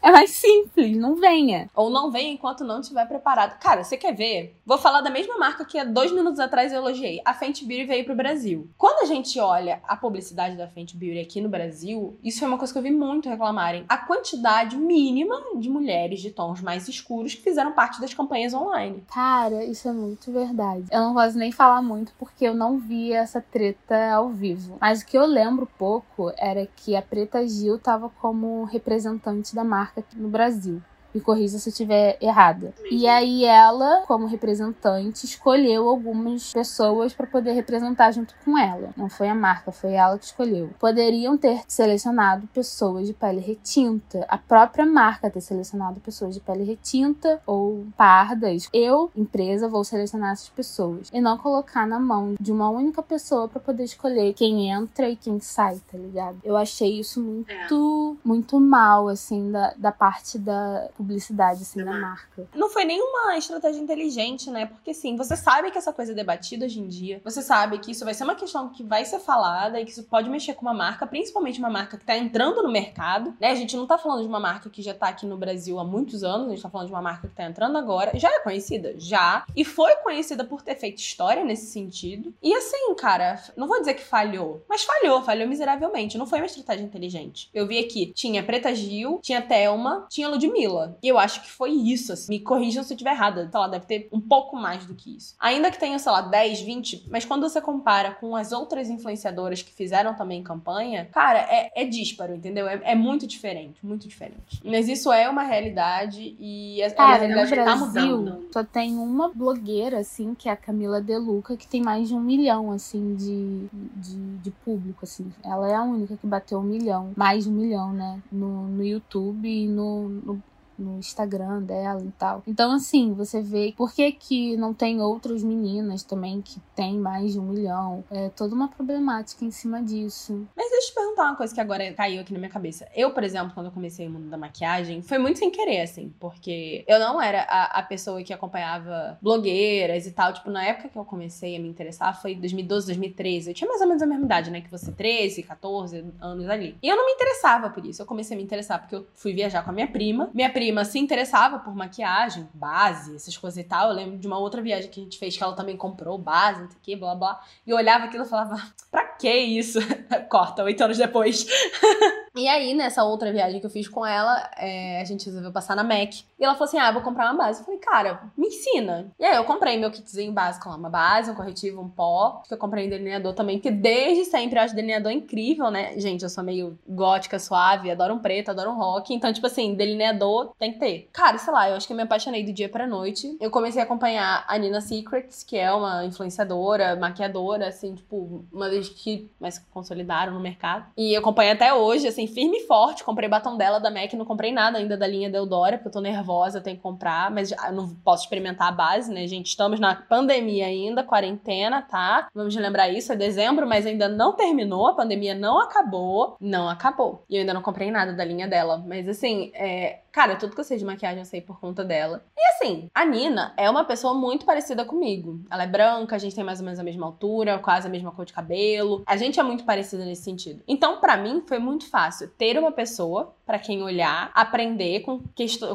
É 0.00 0.12
mais 0.12 0.30
simples, 0.30 0.96
não 0.96 1.16
venha. 1.16 1.68
Ou 1.74 1.90
não 1.90 2.10
vem 2.10 2.34
enquanto 2.34 2.62
não 2.62 2.80
estiver 2.80 3.06
preparado. 3.06 3.58
Cara, 3.58 3.82
você 3.82 3.96
quer 3.96 4.14
ver? 4.14 4.56
Vou 4.64 4.78
falar 4.78 5.00
da 5.00 5.10
mesma 5.10 5.36
marca 5.36 5.64
que 5.64 5.78
há 5.78 5.84
dois 5.84 6.12
minutos 6.12 6.38
atrás 6.38 6.72
eu 6.72 6.78
elogiei. 6.78 7.20
A 7.24 7.34
Fenty 7.34 7.64
Beauty 7.64 7.86
veio 7.86 8.04
pro 8.04 8.14
Brasil. 8.14 8.68
Quando 8.78 9.02
a 9.02 9.06
gente 9.06 9.38
olha 9.40 9.80
a 9.88 9.96
publicidade 9.96 10.56
da 10.56 10.68
Fenty 10.68 10.96
Beauty 10.96 11.18
aqui 11.18 11.40
no 11.40 11.48
Brasil, 11.48 12.16
isso 12.22 12.38
foi 12.38 12.48
uma 12.48 12.58
coisa 12.58 12.72
que 12.72 12.78
eu 12.78 12.82
vi 12.82 12.90
muito 12.90 13.28
reclamarem. 13.28 13.84
A 13.88 13.96
quantidade 13.96 14.76
mínima 14.76 15.42
de 15.56 15.68
mulheres 15.68 16.20
de 16.20 16.30
tons 16.30 16.60
mais 16.60 16.86
escuros 16.86 17.34
que 17.34 17.42
fizeram 17.42 17.72
parte 17.72 18.00
das 18.00 18.14
campanhas 18.14 18.54
online. 18.54 19.04
Cara, 19.12 19.64
isso 19.74 19.88
é 19.88 19.92
muito 19.92 20.32
verdade. 20.32 20.86
Eu 20.90 21.00
não 21.00 21.14
posso 21.14 21.36
nem 21.36 21.52
falar 21.52 21.82
muito 21.82 22.12
porque 22.18 22.44
eu 22.46 22.54
não 22.54 22.78
vi 22.78 23.12
essa 23.12 23.40
treta 23.40 24.12
ao 24.12 24.30
vivo. 24.30 24.78
Mas 24.80 25.02
o 25.02 25.06
que 25.06 25.18
eu 25.18 25.26
lembro 25.26 25.68
pouco 25.78 26.32
era 26.38 26.66
que 26.66 26.96
a 26.96 27.02
Preta 27.02 27.46
Gil 27.46 27.78
tava 27.78 28.08
como 28.08 28.64
representante 28.64 29.54
da 29.54 29.64
marca 29.64 30.00
aqui 30.00 30.16
no 30.16 30.28
Brasil. 30.28 30.80
Me 31.14 31.20
corrija 31.20 31.58
se 31.58 31.68
eu 31.68 31.70
estiver 31.70 32.18
errada. 32.20 32.74
E 32.90 33.06
aí 33.06 33.44
ela, 33.44 34.02
como 34.06 34.26
representante, 34.26 35.24
escolheu 35.24 35.88
algumas 35.88 36.52
pessoas 36.52 37.14
para 37.14 37.26
poder 37.26 37.52
representar 37.52 38.10
junto 38.12 38.34
com 38.44 38.58
ela. 38.58 38.90
Não 38.96 39.08
foi 39.08 39.28
a 39.28 39.34
marca, 39.34 39.70
foi 39.70 39.92
ela 39.92 40.18
que 40.18 40.24
escolheu. 40.24 40.70
Poderiam 40.78 41.36
ter 41.36 41.62
selecionado 41.68 42.46
pessoas 42.48 43.06
de 43.06 43.12
pele 43.12 43.40
retinta. 43.40 44.24
A 44.28 44.38
própria 44.38 44.86
marca 44.86 45.30
ter 45.30 45.40
selecionado 45.40 46.00
pessoas 46.00 46.34
de 46.34 46.40
pele 46.40 46.64
retinta 46.64 47.40
ou 47.46 47.86
pardas. 47.96 48.68
Eu, 48.72 49.10
empresa, 49.16 49.68
vou 49.68 49.84
selecionar 49.84 50.32
essas 50.32 50.48
pessoas 50.48 51.08
e 51.12 51.20
não 51.20 51.38
colocar 51.38 51.86
na 51.86 51.98
mão 51.98 52.34
de 52.40 52.52
uma 52.52 52.68
única 52.68 53.02
pessoa 53.02 53.48
para 53.48 53.60
poder 53.60 53.84
escolher 53.84 54.32
quem 54.34 54.70
entra 54.70 55.08
e 55.08 55.16
quem 55.16 55.40
sai, 55.40 55.80
tá 55.90 55.98
ligado? 55.98 56.38
Eu 56.42 56.56
achei 56.56 56.98
isso 56.98 57.20
muito, 57.20 58.16
é. 58.18 58.28
muito 58.28 58.60
mal, 58.60 59.08
assim, 59.08 59.50
da, 59.50 59.74
da 59.76 59.92
parte 59.92 60.38
da 60.38 60.88
publicidade, 61.04 61.62
assim, 61.62 61.84
da 61.84 61.92
marca. 61.92 62.48
Não 62.54 62.70
foi 62.70 62.84
nenhuma 62.84 63.36
estratégia 63.36 63.80
inteligente, 63.80 64.50
né? 64.50 64.66
Porque, 64.66 64.90
assim, 64.90 65.16
você 65.16 65.36
sabe 65.36 65.70
que 65.70 65.78
essa 65.78 65.92
coisa 65.92 66.12
é 66.12 66.14
debatida 66.14 66.64
hoje 66.64 66.80
em 66.80 66.88
dia. 66.88 67.20
Você 67.22 67.42
sabe 67.42 67.78
que 67.78 67.90
isso 67.90 68.04
vai 68.04 68.14
ser 68.14 68.24
uma 68.24 68.34
questão 68.34 68.70
que 68.70 68.82
vai 68.82 69.04
ser 69.04 69.20
falada 69.20 69.80
e 69.80 69.84
que 69.84 69.90
isso 69.90 70.04
pode 70.04 70.30
mexer 70.30 70.54
com 70.54 70.62
uma 70.62 70.74
marca, 70.74 71.06
principalmente 71.06 71.58
uma 71.58 71.70
marca 71.70 71.98
que 71.98 72.04
tá 72.04 72.16
entrando 72.16 72.62
no 72.62 72.72
mercado, 72.72 73.34
né? 73.40 73.50
A 73.50 73.54
gente 73.54 73.76
não 73.76 73.86
tá 73.86 73.98
falando 73.98 74.22
de 74.22 74.28
uma 74.28 74.40
marca 74.40 74.70
que 74.70 74.82
já 74.82 74.94
tá 74.94 75.08
aqui 75.08 75.26
no 75.26 75.36
Brasil 75.36 75.78
há 75.78 75.84
muitos 75.84 76.24
anos, 76.24 76.46
a 76.46 76.50
gente 76.50 76.62
tá 76.62 76.70
falando 76.70 76.86
de 76.86 76.92
uma 76.92 77.02
marca 77.02 77.28
que 77.28 77.34
tá 77.34 77.44
entrando 77.44 77.76
agora. 77.76 78.12
Já 78.18 78.28
é 78.28 78.40
conhecida? 78.40 78.94
Já. 78.96 79.44
E 79.54 79.64
foi 79.64 79.94
conhecida 79.96 80.44
por 80.44 80.62
ter 80.62 80.74
feito 80.74 80.98
história 80.98 81.44
nesse 81.44 81.66
sentido. 81.66 82.32
E 82.42 82.54
assim, 82.54 82.94
cara, 82.94 83.40
não 83.56 83.68
vou 83.68 83.78
dizer 83.78 83.94
que 83.94 84.04
falhou, 84.04 84.64
mas 84.68 84.84
falhou, 84.84 85.22
falhou 85.22 85.48
miseravelmente. 85.48 86.16
Não 86.16 86.26
foi 86.26 86.38
uma 86.38 86.46
estratégia 86.46 86.84
inteligente. 86.84 87.50
Eu 87.52 87.66
vi 87.66 87.78
aqui, 87.78 88.12
tinha 88.14 88.42
Preta 88.42 88.74
Gil, 88.74 89.18
tinha 89.22 89.42
Thelma, 89.42 90.06
tinha 90.08 90.28
Ludmilla. 90.28 90.93
E 91.02 91.08
eu 91.08 91.18
acho 91.18 91.42
que 91.42 91.50
foi 91.50 91.70
isso, 91.70 92.12
assim. 92.12 92.32
Me 92.32 92.40
corrijam 92.40 92.82
se 92.82 92.92
eu 92.92 92.96
estiver 92.96 93.12
errada. 93.12 93.48
Sei 93.50 93.60
lá, 93.60 93.68
deve 93.68 93.86
ter 93.86 94.08
um 94.12 94.20
pouco 94.20 94.56
mais 94.56 94.84
do 94.86 94.94
que 94.94 95.16
isso. 95.16 95.34
Ainda 95.38 95.70
que 95.70 95.78
tenha, 95.78 95.98
sei 95.98 96.12
lá, 96.12 96.20
10, 96.22 96.60
20, 96.60 97.06
mas 97.10 97.24
quando 97.24 97.48
você 97.48 97.60
compara 97.60 98.12
com 98.12 98.36
as 98.36 98.52
outras 98.52 98.88
influenciadoras 98.88 99.62
que 99.62 99.72
fizeram 99.72 100.14
também 100.14 100.42
campanha, 100.42 101.08
cara, 101.12 101.40
é, 101.40 101.70
é 101.74 101.84
dísparo, 101.84 102.34
entendeu? 102.34 102.66
É, 102.68 102.80
é, 102.84 102.94
muito 102.94 103.26
diferente, 103.26 103.84
muito 103.84 104.08
diferente. 104.08 104.60
Mas 104.64 104.88
isso 104.88 105.12
é 105.12 105.28
uma 105.28 105.42
realidade 105.42 106.36
e 106.38 106.80
é, 106.80 106.90
cara, 106.90 107.24
é 107.24 107.34
uma 107.34 107.44
realidade 107.44 107.80
no 107.80 107.90
Brasil, 107.90 108.10
tá 108.14 108.16
mudando. 108.16 108.48
Só 108.52 108.64
tem 108.64 108.96
uma 108.96 109.28
blogueira, 109.28 109.98
assim, 109.98 110.34
que 110.34 110.48
é 110.48 110.52
a 110.52 110.56
Camila 110.56 111.00
Deluca, 111.00 111.56
que 111.56 111.66
tem 111.66 111.82
mais 111.82 112.08
de 112.08 112.14
um 112.14 112.20
milhão, 112.20 112.72
assim, 112.72 113.14
de, 113.14 113.66
de, 113.96 114.36
de 114.38 114.50
público, 114.50 115.00
assim. 115.02 115.32
Ela 115.44 115.68
é 115.68 115.74
a 115.74 115.82
única 115.82 116.16
que 116.16 116.26
bateu 116.26 116.58
um 116.58 116.62
milhão, 116.62 117.12
mais 117.16 117.44
de 117.44 117.50
um 117.50 117.52
milhão, 117.52 117.92
né? 117.92 118.20
No, 118.30 118.68
no 118.68 118.84
YouTube 118.84 119.48
e 119.48 119.66
no, 119.66 120.08
no 120.08 120.42
no 120.78 120.98
Instagram 120.98 121.62
dela 121.62 122.02
e 122.02 122.10
tal. 122.12 122.42
Então, 122.46 122.72
assim, 122.72 123.12
você 123.12 123.40
vê 123.40 123.74
por 123.76 123.92
que, 123.92 124.12
que 124.12 124.56
não 124.56 124.74
tem 124.74 125.00
outras 125.00 125.42
meninas 125.42 126.02
também 126.02 126.40
que 126.42 126.60
tem 126.74 126.98
mais 126.98 127.32
de 127.32 127.40
um 127.40 127.44
milhão. 127.44 128.04
É 128.10 128.28
toda 128.30 128.54
uma 128.54 128.68
problemática 128.68 129.44
em 129.44 129.50
cima 129.50 129.82
disso. 129.82 130.46
Mas 130.56 130.70
deixa 130.70 130.86
eu 130.86 130.90
te 130.90 130.94
perguntar 130.94 131.24
uma 131.24 131.36
coisa 131.36 131.54
que 131.54 131.60
agora 131.60 131.92
caiu 131.92 132.20
aqui 132.20 132.32
na 132.32 132.38
minha 132.38 132.50
cabeça. 132.50 132.88
Eu, 132.94 133.12
por 133.12 133.22
exemplo, 133.22 133.52
quando 133.54 133.66
eu 133.66 133.72
comecei 133.72 134.06
o 134.06 134.10
mundo 134.10 134.28
da 134.28 134.36
maquiagem, 134.36 135.02
foi 135.02 135.18
muito 135.18 135.38
sem 135.38 135.50
querer, 135.50 135.82
assim, 135.82 136.12
porque 136.18 136.84
eu 136.86 136.98
não 136.98 137.20
era 137.20 137.42
a, 137.42 137.78
a 137.78 137.82
pessoa 137.82 138.22
que 138.22 138.32
acompanhava 138.32 139.18
blogueiras 139.22 140.06
e 140.06 140.12
tal. 140.12 140.32
Tipo, 140.32 140.50
na 140.50 140.64
época 140.64 140.88
que 140.88 140.98
eu 140.98 141.04
comecei 141.04 141.56
a 141.56 141.60
me 141.60 141.68
interessar, 141.68 142.20
foi 142.20 142.34
2012, 142.34 142.86
2013. 142.86 143.50
Eu 143.50 143.54
tinha 143.54 143.68
mais 143.68 143.80
ou 143.80 143.86
menos 143.86 144.02
a 144.02 144.06
mesma 144.06 144.24
idade, 144.24 144.50
né? 144.50 144.60
Que 144.60 144.70
você, 144.70 144.92
13, 144.92 145.42
14 145.42 146.04
anos 146.20 146.48
ali. 146.48 146.76
E 146.82 146.88
eu 146.88 146.96
não 146.96 147.06
me 147.06 147.12
interessava 147.12 147.70
por 147.70 147.84
isso. 147.84 148.02
Eu 148.02 148.06
comecei 148.06 148.36
a 148.36 148.38
me 148.38 148.44
interessar 148.44 148.80
porque 148.80 148.94
eu 148.94 149.06
fui 149.14 149.32
viajar 149.32 149.62
com 149.62 149.70
a 149.70 149.72
minha 149.72 149.88
prima. 149.88 150.30
Minha 150.34 150.50
prima 150.50 150.63
prima 150.64 150.82
se 150.82 150.98
interessava 150.98 151.58
por 151.58 151.74
maquiagem, 151.76 152.48
base, 152.54 153.14
essas 153.14 153.36
coisas 153.36 153.58
e 153.58 153.64
tal. 153.64 153.90
Eu 153.90 153.94
lembro 153.94 154.16
de 154.16 154.26
uma 154.26 154.38
outra 154.38 154.62
viagem 154.62 154.90
que 154.90 154.98
a 154.98 155.02
gente 155.02 155.18
fez 155.18 155.36
que 155.36 155.42
ela 155.42 155.54
também 155.54 155.76
comprou 155.76 156.16
base, 156.16 156.62
não 156.62 156.70
sei 156.70 156.78
o 156.78 156.80
que, 156.80 156.96
blá 156.96 157.14
blá. 157.14 157.40
E 157.66 157.70
eu 157.70 157.76
olhava 157.76 158.04
aquilo 158.04 158.24
e 158.24 158.28
falava, 158.28 158.56
pra 158.90 159.04
que 159.08 159.30
isso? 159.30 159.78
Corta, 160.30 160.64
oito 160.64 160.82
anos 160.82 160.96
depois. 160.96 161.46
e 162.36 162.48
aí, 162.48 162.74
nessa 162.74 163.04
outra 163.04 163.32
viagem 163.32 163.60
que 163.60 163.66
eu 163.66 163.70
fiz 163.70 163.88
com 163.88 164.04
ela, 164.04 164.50
é, 164.56 165.00
a 165.00 165.04
gente 165.04 165.24
resolveu 165.26 165.52
passar 165.52 165.76
na 165.76 165.84
MAC. 165.84 166.24
E 166.38 166.44
ela 166.44 166.54
falou 166.54 166.66
assim: 166.66 166.78
ah, 166.78 166.90
vou 166.90 167.02
comprar 167.02 167.30
uma 167.30 167.44
base. 167.44 167.60
Eu 167.60 167.64
falei, 167.64 167.80
cara, 167.80 168.22
me 168.36 168.48
ensina. 168.48 169.12
E 169.18 169.24
aí 169.24 169.36
eu 169.36 169.44
comprei 169.44 169.78
meu 169.78 169.90
kitzinho 169.90 170.32
básico 170.32 170.68
lá, 170.68 170.76
uma 170.76 170.90
base, 170.90 171.30
um 171.30 171.34
corretivo, 171.34 171.80
um 171.80 171.88
pó. 171.88 172.42
Eu 172.50 172.58
comprei 172.58 172.86
um 172.86 172.90
delineador 172.90 173.34
também, 173.34 173.58
porque 173.58 173.70
desde 173.70 174.24
sempre 174.24 174.58
eu 174.58 174.62
acho 174.62 174.74
delineador 174.74 175.12
incrível, 175.12 175.70
né? 175.70 175.96
Gente, 175.98 176.22
eu 176.22 176.28
sou 176.28 176.42
meio 176.42 176.76
gótica, 176.88 177.38
suave, 177.38 177.90
adoro 177.90 178.14
um 178.14 178.18
preto, 178.18 178.50
adoro 178.50 178.70
um 178.70 178.76
rock. 178.76 179.14
Então, 179.14 179.32
tipo 179.32 179.46
assim, 179.46 179.74
delineador 179.74 180.52
tem 180.58 180.72
que 180.72 180.80
ter. 180.80 181.08
Cara, 181.12 181.38
sei 181.38 181.52
lá, 181.52 181.70
eu 181.70 181.76
acho 181.76 181.86
que 181.86 181.92
eu 181.92 181.96
me 181.96 182.02
apaixonei 182.02 182.44
do 182.44 182.52
dia 182.52 182.68
pra 182.68 182.86
noite. 182.86 183.36
Eu 183.40 183.50
comecei 183.50 183.80
a 183.80 183.84
acompanhar 183.84 184.44
a 184.48 184.58
Nina 184.58 184.80
Secrets, 184.80 185.44
que 185.44 185.56
é 185.56 185.72
uma 185.72 186.04
influenciadora, 186.04 186.96
maquiadora, 186.96 187.68
assim, 187.68 187.94
tipo, 187.94 188.44
uma 188.52 188.68
vez 188.68 188.88
que 188.88 189.30
mais 189.38 189.58
consolidaram 189.70 190.34
no 190.34 190.40
mercado. 190.40 190.86
E 190.96 191.14
eu 191.14 191.20
acompanho 191.20 191.52
até 191.52 191.72
hoje, 191.72 192.08
assim, 192.08 192.23
firme 192.26 192.58
e 192.58 192.66
forte. 192.66 193.04
Comprei 193.04 193.28
batom 193.28 193.56
dela 193.56 193.78
da 193.78 193.90
MAC, 193.90 194.16
não 194.16 194.24
comprei 194.24 194.52
nada 194.52 194.78
ainda 194.78 194.96
da 194.96 195.06
linha 195.06 195.30
Deodora, 195.30 195.76
porque 195.76 195.88
eu 195.88 195.92
tô 195.92 196.00
nervosa, 196.00 196.58
eu 196.58 196.62
tenho 196.62 196.76
que 196.76 196.82
comprar, 196.82 197.30
mas 197.30 197.48
já, 197.48 197.70
não 197.72 197.88
posso 197.96 198.24
experimentar 198.24 198.68
a 198.68 198.72
base, 198.72 199.12
né, 199.12 199.26
gente? 199.26 199.46
Estamos 199.46 199.80
na 199.80 199.94
pandemia 199.94 200.66
ainda, 200.66 201.02
quarentena, 201.02 201.82
tá? 201.82 202.28
Vamos 202.34 202.54
lembrar 202.54 202.88
isso, 202.88 203.12
é 203.12 203.16
dezembro, 203.16 203.66
mas 203.66 203.86
ainda 203.86 204.08
não 204.08 204.32
terminou, 204.32 204.86
a 204.88 204.94
pandemia 204.94 205.34
não 205.34 205.60
acabou. 205.60 206.36
Não 206.40 206.68
acabou. 206.68 207.24
E 207.28 207.36
eu 207.36 207.40
ainda 207.40 207.54
não 207.54 207.62
comprei 207.62 207.90
nada 207.90 208.12
da 208.12 208.24
linha 208.24 208.48
dela. 208.48 208.82
Mas 208.86 209.08
assim, 209.08 209.50
é, 209.54 210.00
Cara, 210.14 210.36
tudo 210.36 210.54
que 210.54 210.60
eu 210.60 210.64
sei 210.64 210.78
de 210.78 210.84
maquiagem 210.84 211.18
eu 211.18 211.24
sei 211.24 211.40
por 211.40 211.58
conta 211.58 211.84
dela. 211.84 212.24
E 212.38 212.40
assim, 212.52 212.88
a 212.94 213.04
Nina 213.04 213.52
é 213.56 213.68
uma 213.68 213.84
pessoa 213.84 214.14
muito 214.14 214.46
parecida 214.46 214.84
comigo. 214.84 215.40
Ela 215.50 215.64
é 215.64 215.66
branca, 215.66 216.14
a 216.14 216.18
gente 216.20 216.36
tem 216.36 216.44
mais 216.44 216.60
ou 216.60 216.64
menos 216.64 216.78
a 216.78 216.84
mesma 216.84 217.04
altura, 217.04 217.58
quase 217.58 217.88
a 217.88 217.90
mesma 217.90 218.12
cor 218.12 218.24
de 218.24 218.32
cabelo. 218.32 219.02
A 219.08 219.16
gente 219.16 219.40
é 219.40 219.42
muito 219.42 219.64
parecida 219.64 220.04
nesse 220.04 220.22
sentido. 220.22 220.62
Então, 220.68 221.00
para 221.00 221.16
mim, 221.16 221.42
foi 221.48 221.58
muito 221.58 221.90
fácil 221.90 222.13
ter 222.38 222.58
uma 222.58 222.72
pessoa 222.72 223.34
para 223.46 223.58
quem 223.58 223.82
olhar, 223.82 224.30
aprender 224.34 225.00
com, 225.00 225.20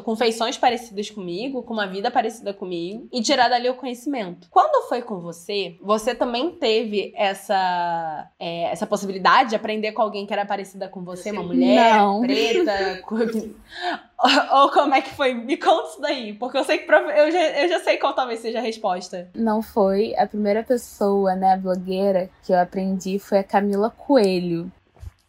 com 0.04 0.16
feições 0.16 0.58
parecidas 0.58 1.08
comigo, 1.10 1.62
com 1.62 1.72
uma 1.72 1.86
vida 1.86 2.10
parecida 2.10 2.52
comigo 2.52 3.08
e 3.12 3.22
tirar 3.22 3.48
dali 3.48 3.68
o 3.68 3.74
conhecimento. 3.74 4.48
Quando 4.50 4.88
foi 4.88 5.02
com 5.02 5.20
você, 5.20 5.76
você 5.80 6.14
também 6.14 6.50
teve 6.50 7.12
essa, 7.16 8.28
é, 8.38 8.64
essa 8.64 8.86
possibilidade 8.86 9.50
de 9.50 9.56
aprender 9.56 9.92
com 9.92 10.02
alguém 10.02 10.26
que 10.26 10.32
era 10.32 10.44
parecida 10.44 10.88
com 10.88 11.04
você, 11.04 11.30
uma 11.30 11.42
mulher 11.42 11.96
Não. 11.96 12.20
preta, 12.20 13.00
Ou 14.52 14.70
como 14.70 14.94
é 14.94 15.00
que 15.00 15.14
foi? 15.14 15.32
Me 15.32 15.56
conta 15.56 15.88
isso 15.88 16.00
daí, 16.00 16.34
porque 16.34 16.58
eu 16.58 16.64
sei 16.64 16.78
que 16.78 16.92
eu 16.92 17.30
já, 17.30 17.40
eu 17.62 17.68
já 17.68 17.80
sei 17.80 17.96
qual 17.96 18.12
talvez 18.12 18.40
seja 18.40 18.58
a 18.58 18.62
resposta. 18.62 19.28
Não 19.34 19.62
foi. 19.62 20.14
A 20.16 20.26
primeira 20.26 20.62
pessoa, 20.62 21.34
né, 21.34 21.56
blogueira, 21.56 22.28
que 22.42 22.52
eu 22.52 22.58
aprendi 22.58 23.18
foi 23.18 23.38
a 23.38 23.44
Camila 23.44 23.90
Coelho. 23.90 24.70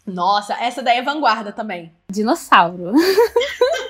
Nossa, 0.06 0.54
essa 0.56 0.82
daí 0.82 0.98
é 0.98 1.02
vanguarda 1.02 1.52
também. 1.52 1.94
Dinossauro. 2.10 2.92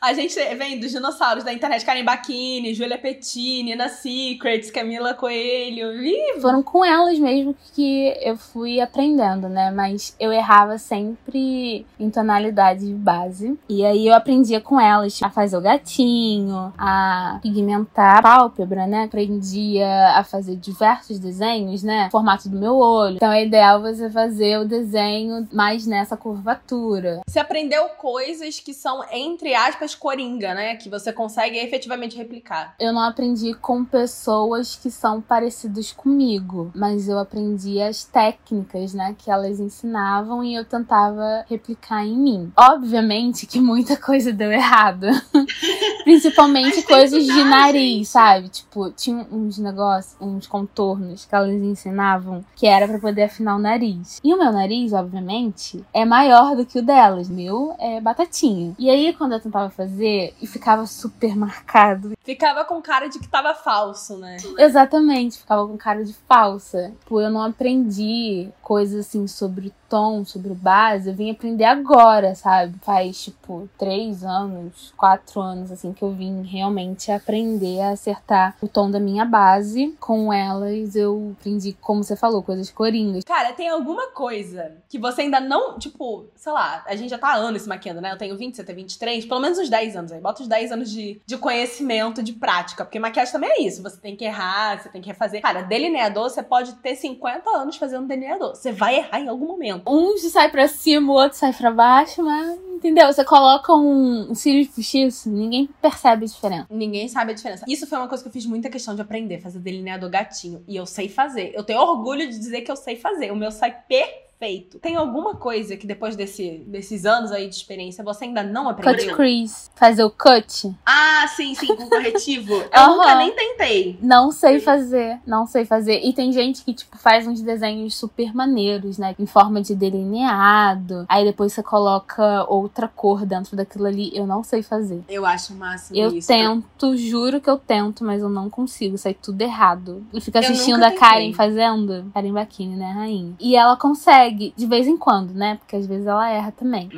A 0.00 0.12
gente 0.12 0.38
vem 0.54 0.78
dos 0.78 0.90
dinossauros 0.90 1.42
da 1.44 1.52
internet, 1.52 1.84
Karen 1.84 2.04
Bacchini, 2.04 2.72
Julia 2.74 2.98
Pettini, 2.98 3.70
Nina 3.70 3.88
Secrets, 3.88 4.70
Camila 4.70 5.12
Coelho. 5.12 5.92
Ih, 6.02 6.40
Foram 6.40 6.62
com 6.62 6.84
elas 6.84 7.18
mesmo 7.18 7.54
que 7.74 8.14
eu 8.20 8.36
fui 8.36 8.80
aprendendo, 8.80 9.48
né? 9.48 9.70
Mas 9.70 10.14
eu 10.18 10.32
errava 10.32 10.78
sempre 10.78 11.84
em 11.98 12.10
tonalidade 12.10 12.86
base. 12.94 13.58
E 13.68 13.84
aí 13.84 14.06
eu 14.06 14.14
aprendia 14.14 14.60
com 14.60 14.80
elas 14.80 15.20
a 15.22 15.30
fazer 15.30 15.56
o 15.56 15.60
gatinho, 15.60 16.72
a 16.78 17.38
pigmentar 17.42 18.18
a 18.18 18.22
pálpebra, 18.22 18.86
né? 18.86 19.04
Aprendia 19.04 20.12
a 20.14 20.24
fazer 20.24 20.56
diversos 20.56 21.18
desenhos, 21.18 21.82
né? 21.82 22.08
Formato 22.10 22.48
do 22.48 22.58
meu 22.58 22.76
olho. 22.76 23.16
Então 23.16 23.32
é 23.32 23.44
ideal 23.44 23.80
você 23.80 24.08
fazer 24.08 24.58
o 24.58 24.64
desenho 24.64 25.46
mais 25.52 25.86
nessa 25.86 26.16
curvatura. 26.16 27.20
Você 27.28 27.38
aprendeu 27.38 27.88
coisas 27.90 28.60
que 28.60 28.72
são, 28.72 29.04
entre 29.12 29.54
aspas, 29.54 29.87
coringa, 29.94 30.54
né? 30.54 30.76
Que 30.76 30.88
você 30.88 31.12
consegue 31.12 31.58
efetivamente 31.58 32.16
replicar. 32.16 32.74
Eu 32.78 32.92
não 32.92 33.02
aprendi 33.02 33.54
com 33.54 33.84
pessoas 33.84 34.76
que 34.76 34.90
são 34.90 35.20
parecidas 35.20 35.92
comigo, 35.92 36.70
mas 36.74 37.08
eu 37.08 37.18
aprendi 37.18 37.80
as 37.80 38.04
técnicas, 38.04 38.94
né? 38.94 39.14
Que 39.16 39.30
elas 39.30 39.60
ensinavam 39.60 40.42
e 40.44 40.54
eu 40.54 40.64
tentava 40.64 41.44
replicar 41.48 42.04
em 42.04 42.16
mim. 42.16 42.52
Obviamente 42.56 43.46
que 43.46 43.60
muita 43.60 43.96
coisa 43.96 44.32
deu 44.32 44.52
errado. 44.52 45.06
Principalmente 46.04 46.82
coisas 46.82 47.24
de 47.24 47.44
nariz, 47.44 48.08
sabe? 48.08 48.48
Tipo, 48.48 48.90
tinha 48.90 49.26
uns 49.30 49.58
negócios, 49.58 50.16
uns 50.20 50.46
contornos 50.46 51.24
que 51.24 51.34
elas 51.34 51.54
ensinavam 51.54 52.44
que 52.54 52.66
era 52.66 52.86
para 52.88 52.98
poder 52.98 53.24
afinar 53.24 53.56
o 53.56 53.58
nariz. 53.58 54.20
E 54.22 54.32
o 54.32 54.38
meu 54.38 54.52
nariz, 54.52 54.92
obviamente, 54.92 55.84
é 55.92 56.04
maior 56.04 56.56
do 56.56 56.64
que 56.64 56.78
o 56.78 56.82
delas. 56.82 57.28
Meu 57.28 57.74
é 57.78 58.00
batatinha. 58.00 58.74
E 58.78 58.88
aí, 58.90 59.12
quando 59.12 59.32
eu 59.32 59.40
tentava 59.40 59.70
fazer 59.78 60.34
e 60.42 60.46
ficava 60.46 60.84
super 60.86 61.36
marcado. 61.36 62.17
Ficava 62.28 62.62
com 62.62 62.82
cara 62.82 63.08
de 63.08 63.18
que 63.18 63.26
tava 63.26 63.54
falso, 63.54 64.18
né? 64.18 64.36
Exatamente, 64.58 65.38
ficava 65.38 65.66
com 65.66 65.78
cara 65.78 66.04
de 66.04 66.12
falsa. 66.12 66.92
Tipo, 67.00 67.22
eu 67.22 67.30
não 67.30 67.40
aprendi 67.40 68.50
coisas 68.60 69.06
assim 69.06 69.26
sobre 69.26 69.68
o 69.68 69.72
tom, 69.88 70.22
sobre 70.26 70.52
o 70.52 70.54
base. 70.54 71.08
Eu 71.08 71.14
vim 71.14 71.30
aprender 71.30 71.64
agora, 71.64 72.34
sabe? 72.34 72.74
Faz, 72.82 73.24
tipo, 73.24 73.66
três 73.78 74.22
anos, 74.22 74.92
quatro 74.94 75.40
anos, 75.40 75.72
assim, 75.72 75.94
que 75.94 76.02
eu 76.02 76.12
vim 76.12 76.42
realmente 76.42 77.10
aprender 77.10 77.80
a 77.80 77.92
acertar 77.92 78.54
o 78.60 78.68
tom 78.68 78.90
da 78.90 79.00
minha 79.00 79.24
base. 79.24 79.96
Com 79.98 80.30
elas, 80.30 80.94
eu 80.94 81.34
aprendi, 81.38 81.74
como 81.80 82.04
você 82.04 82.14
falou, 82.14 82.42
coisas 82.42 82.70
coringas. 82.70 83.24
Cara, 83.24 83.54
tem 83.54 83.70
alguma 83.70 84.08
coisa 84.08 84.76
que 84.86 84.98
você 84.98 85.22
ainda 85.22 85.40
não, 85.40 85.78
tipo, 85.78 86.26
sei 86.36 86.52
lá, 86.52 86.84
a 86.86 86.94
gente 86.94 87.08
já 87.08 87.16
tá 87.16 87.28
há 87.28 87.36
anos 87.36 87.62
se 87.62 87.68
maquiando, 87.70 88.02
né? 88.02 88.12
Eu 88.12 88.18
tenho 88.18 88.36
20, 88.36 88.54
você 88.54 88.64
tem 88.64 88.74
23, 88.74 89.24
pelo 89.24 89.40
menos 89.40 89.58
uns 89.58 89.70
10 89.70 89.96
anos 89.96 90.12
aí. 90.12 90.20
Bota 90.20 90.42
uns 90.42 90.48
10 90.48 90.72
anos 90.72 90.90
de, 90.90 91.22
de 91.24 91.38
conhecimento, 91.38 92.17
de 92.22 92.32
prática. 92.32 92.84
Porque 92.84 92.98
maquiagem 92.98 93.32
também 93.32 93.50
é 93.50 93.62
isso. 93.62 93.82
Você 93.82 94.00
tem 94.00 94.16
que 94.16 94.24
errar, 94.24 94.80
você 94.80 94.88
tem 94.88 95.00
que 95.00 95.08
refazer. 95.08 95.40
Cara, 95.42 95.62
delineador, 95.62 96.28
você 96.30 96.42
pode 96.42 96.74
ter 96.76 96.94
50 96.94 97.48
anos 97.50 97.76
fazendo 97.76 98.06
delineador. 98.06 98.54
Você 98.54 98.72
vai 98.72 98.96
errar 98.96 99.20
em 99.20 99.28
algum 99.28 99.46
momento. 99.46 99.90
Um 99.90 100.16
sai 100.18 100.50
pra 100.50 100.68
cima, 100.68 101.12
o 101.12 101.16
outro 101.16 101.38
sai 101.38 101.52
pra 101.52 101.70
baixo, 101.70 102.22
mas. 102.22 102.58
Entendeu? 102.78 103.12
Você 103.12 103.24
coloca 103.24 103.74
um, 103.74 104.32
cílio 104.36 104.62
de 104.62 104.68
postiço, 104.70 105.28
ninguém 105.28 105.68
percebe 105.82 106.24
a 106.24 106.28
diferença. 106.28 106.66
Ninguém 106.70 107.08
sabe 107.08 107.32
a 107.32 107.34
diferença. 107.34 107.64
Isso 107.66 107.88
foi 107.88 107.98
uma 107.98 108.06
coisa 108.06 108.22
que 108.22 108.28
eu 108.28 108.32
fiz 108.32 108.46
muita 108.46 108.70
questão 108.70 108.94
de 108.94 109.02
aprender, 109.02 109.40
fazer 109.40 109.58
delineador 109.58 110.08
gatinho. 110.08 110.62
E 110.68 110.76
eu 110.76 110.86
sei 110.86 111.08
fazer. 111.08 111.50
Eu 111.54 111.64
tenho 111.64 111.80
orgulho 111.80 112.28
de 112.30 112.38
dizer 112.38 112.60
que 112.60 112.70
eu 112.70 112.76
sei 112.76 112.94
fazer. 112.94 113.32
O 113.32 113.36
meu 113.36 113.50
sai 113.50 113.76
perfeito 113.88 114.27
feito. 114.38 114.78
Tem 114.78 114.96
alguma 114.96 115.34
coisa 115.34 115.76
que 115.76 115.86
depois 115.86 116.14
desse, 116.14 116.62
desses 116.66 117.04
anos 117.04 117.32
aí 117.32 117.48
de 117.48 117.54
experiência 117.54 118.04
você 118.04 118.24
ainda 118.24 118.42
não 118.42 118.68
aprendeu? 118.68 118.94
Cut 118.94 119.14
crease. 119.16 119.68
Fazer 119.74 120.04
o 120.04 120.10
cut. 120.10 120.74
Ah, 120.86 121.26
sim, 121.28 121.54
sim, 121.54 121.74
com 121.74 121.88
corretivo. 121.88 122.54
Eu 122.72 122.82
uhum. 122.82 122.96
nunca 122.96 123.14
nem 123.16 123.34
tentei. 123.34 123.98
Não 124.00 124.30
sei 124.30 124.60
fazer, 124.60 125.18
não 125.26 125.46
sei 125.46 125.64
fazer. 125.64 126.00
E 126.04 126.12
tem 126.12 126.32
gente 126.32 126.64
que, 126.64 126.72
tipo, 126.72 126.96
faz 126.98 127.26
uns 127.26 127.40
desenhos 127.40 127.96
super 127.96 128.34
maneiros, 128.34 128.98
né? 128.98 129.14
Em 129.18 129.26
forma 129.26 129.60
de 129.60 129.74
delineado. 129.74 131.04
Aí 131.08 131.24
depois 131.24 131.52
você 131.52 131.62
coloca 131.62 132.44
outra 132.48 132.86
cor 132.86 133.26
dentro 133.26 133.56
daquilo 133.56 133.86
ali. 133.86 134.10
Eu 134.14 134.26
não 134.26 134.44
sei 134.44 134.62
fazer. 134.62 135.02
Eu 135.08 135.26
acho 135.26 135.54
máximo 135.54 135.98
eu 135.98 136.14
isso. 136.14 136.30
Eu 136.32 136.38
tento, 136.38 136.96
juro 136.96 137.40
que 137.40 137.50
eu 137.50 137.58
tento, 137.58 138.04
mas 138.04 138.22
eu 138.22 138.28
não 138.28 138.48
consigo. 138.48 138.96
Sai 138.96 139.14
tudo 139.14 139.42
errado. 139.42 140.06
E 140.12 140.20
fica 140.20 140.38
assistindo 140.38 140.82
a 140.82 140.92
Karen 140.92 141.32
fazendo. 141.32 142.10
Karen 142.14 142.32
Bakini, 142.32 142.76
né, 142.76 142.92
rainha? 142.92 143.34
E 143.40 143.56
ela 143.56 143.76
consegue 143.76 144.27
consegue, 144.28 144.52
de 144.56 144.66
vez 144.66 144.86
em 144.86 144.96
quando, 144.96 145.32
né? 145.32 145.56
Porque 145.56 145.76
às 145.76 145.86
vezes 145.86 146.06
ela 146.06 146.28
erra 146.30 146.52
também. 146.52 146.88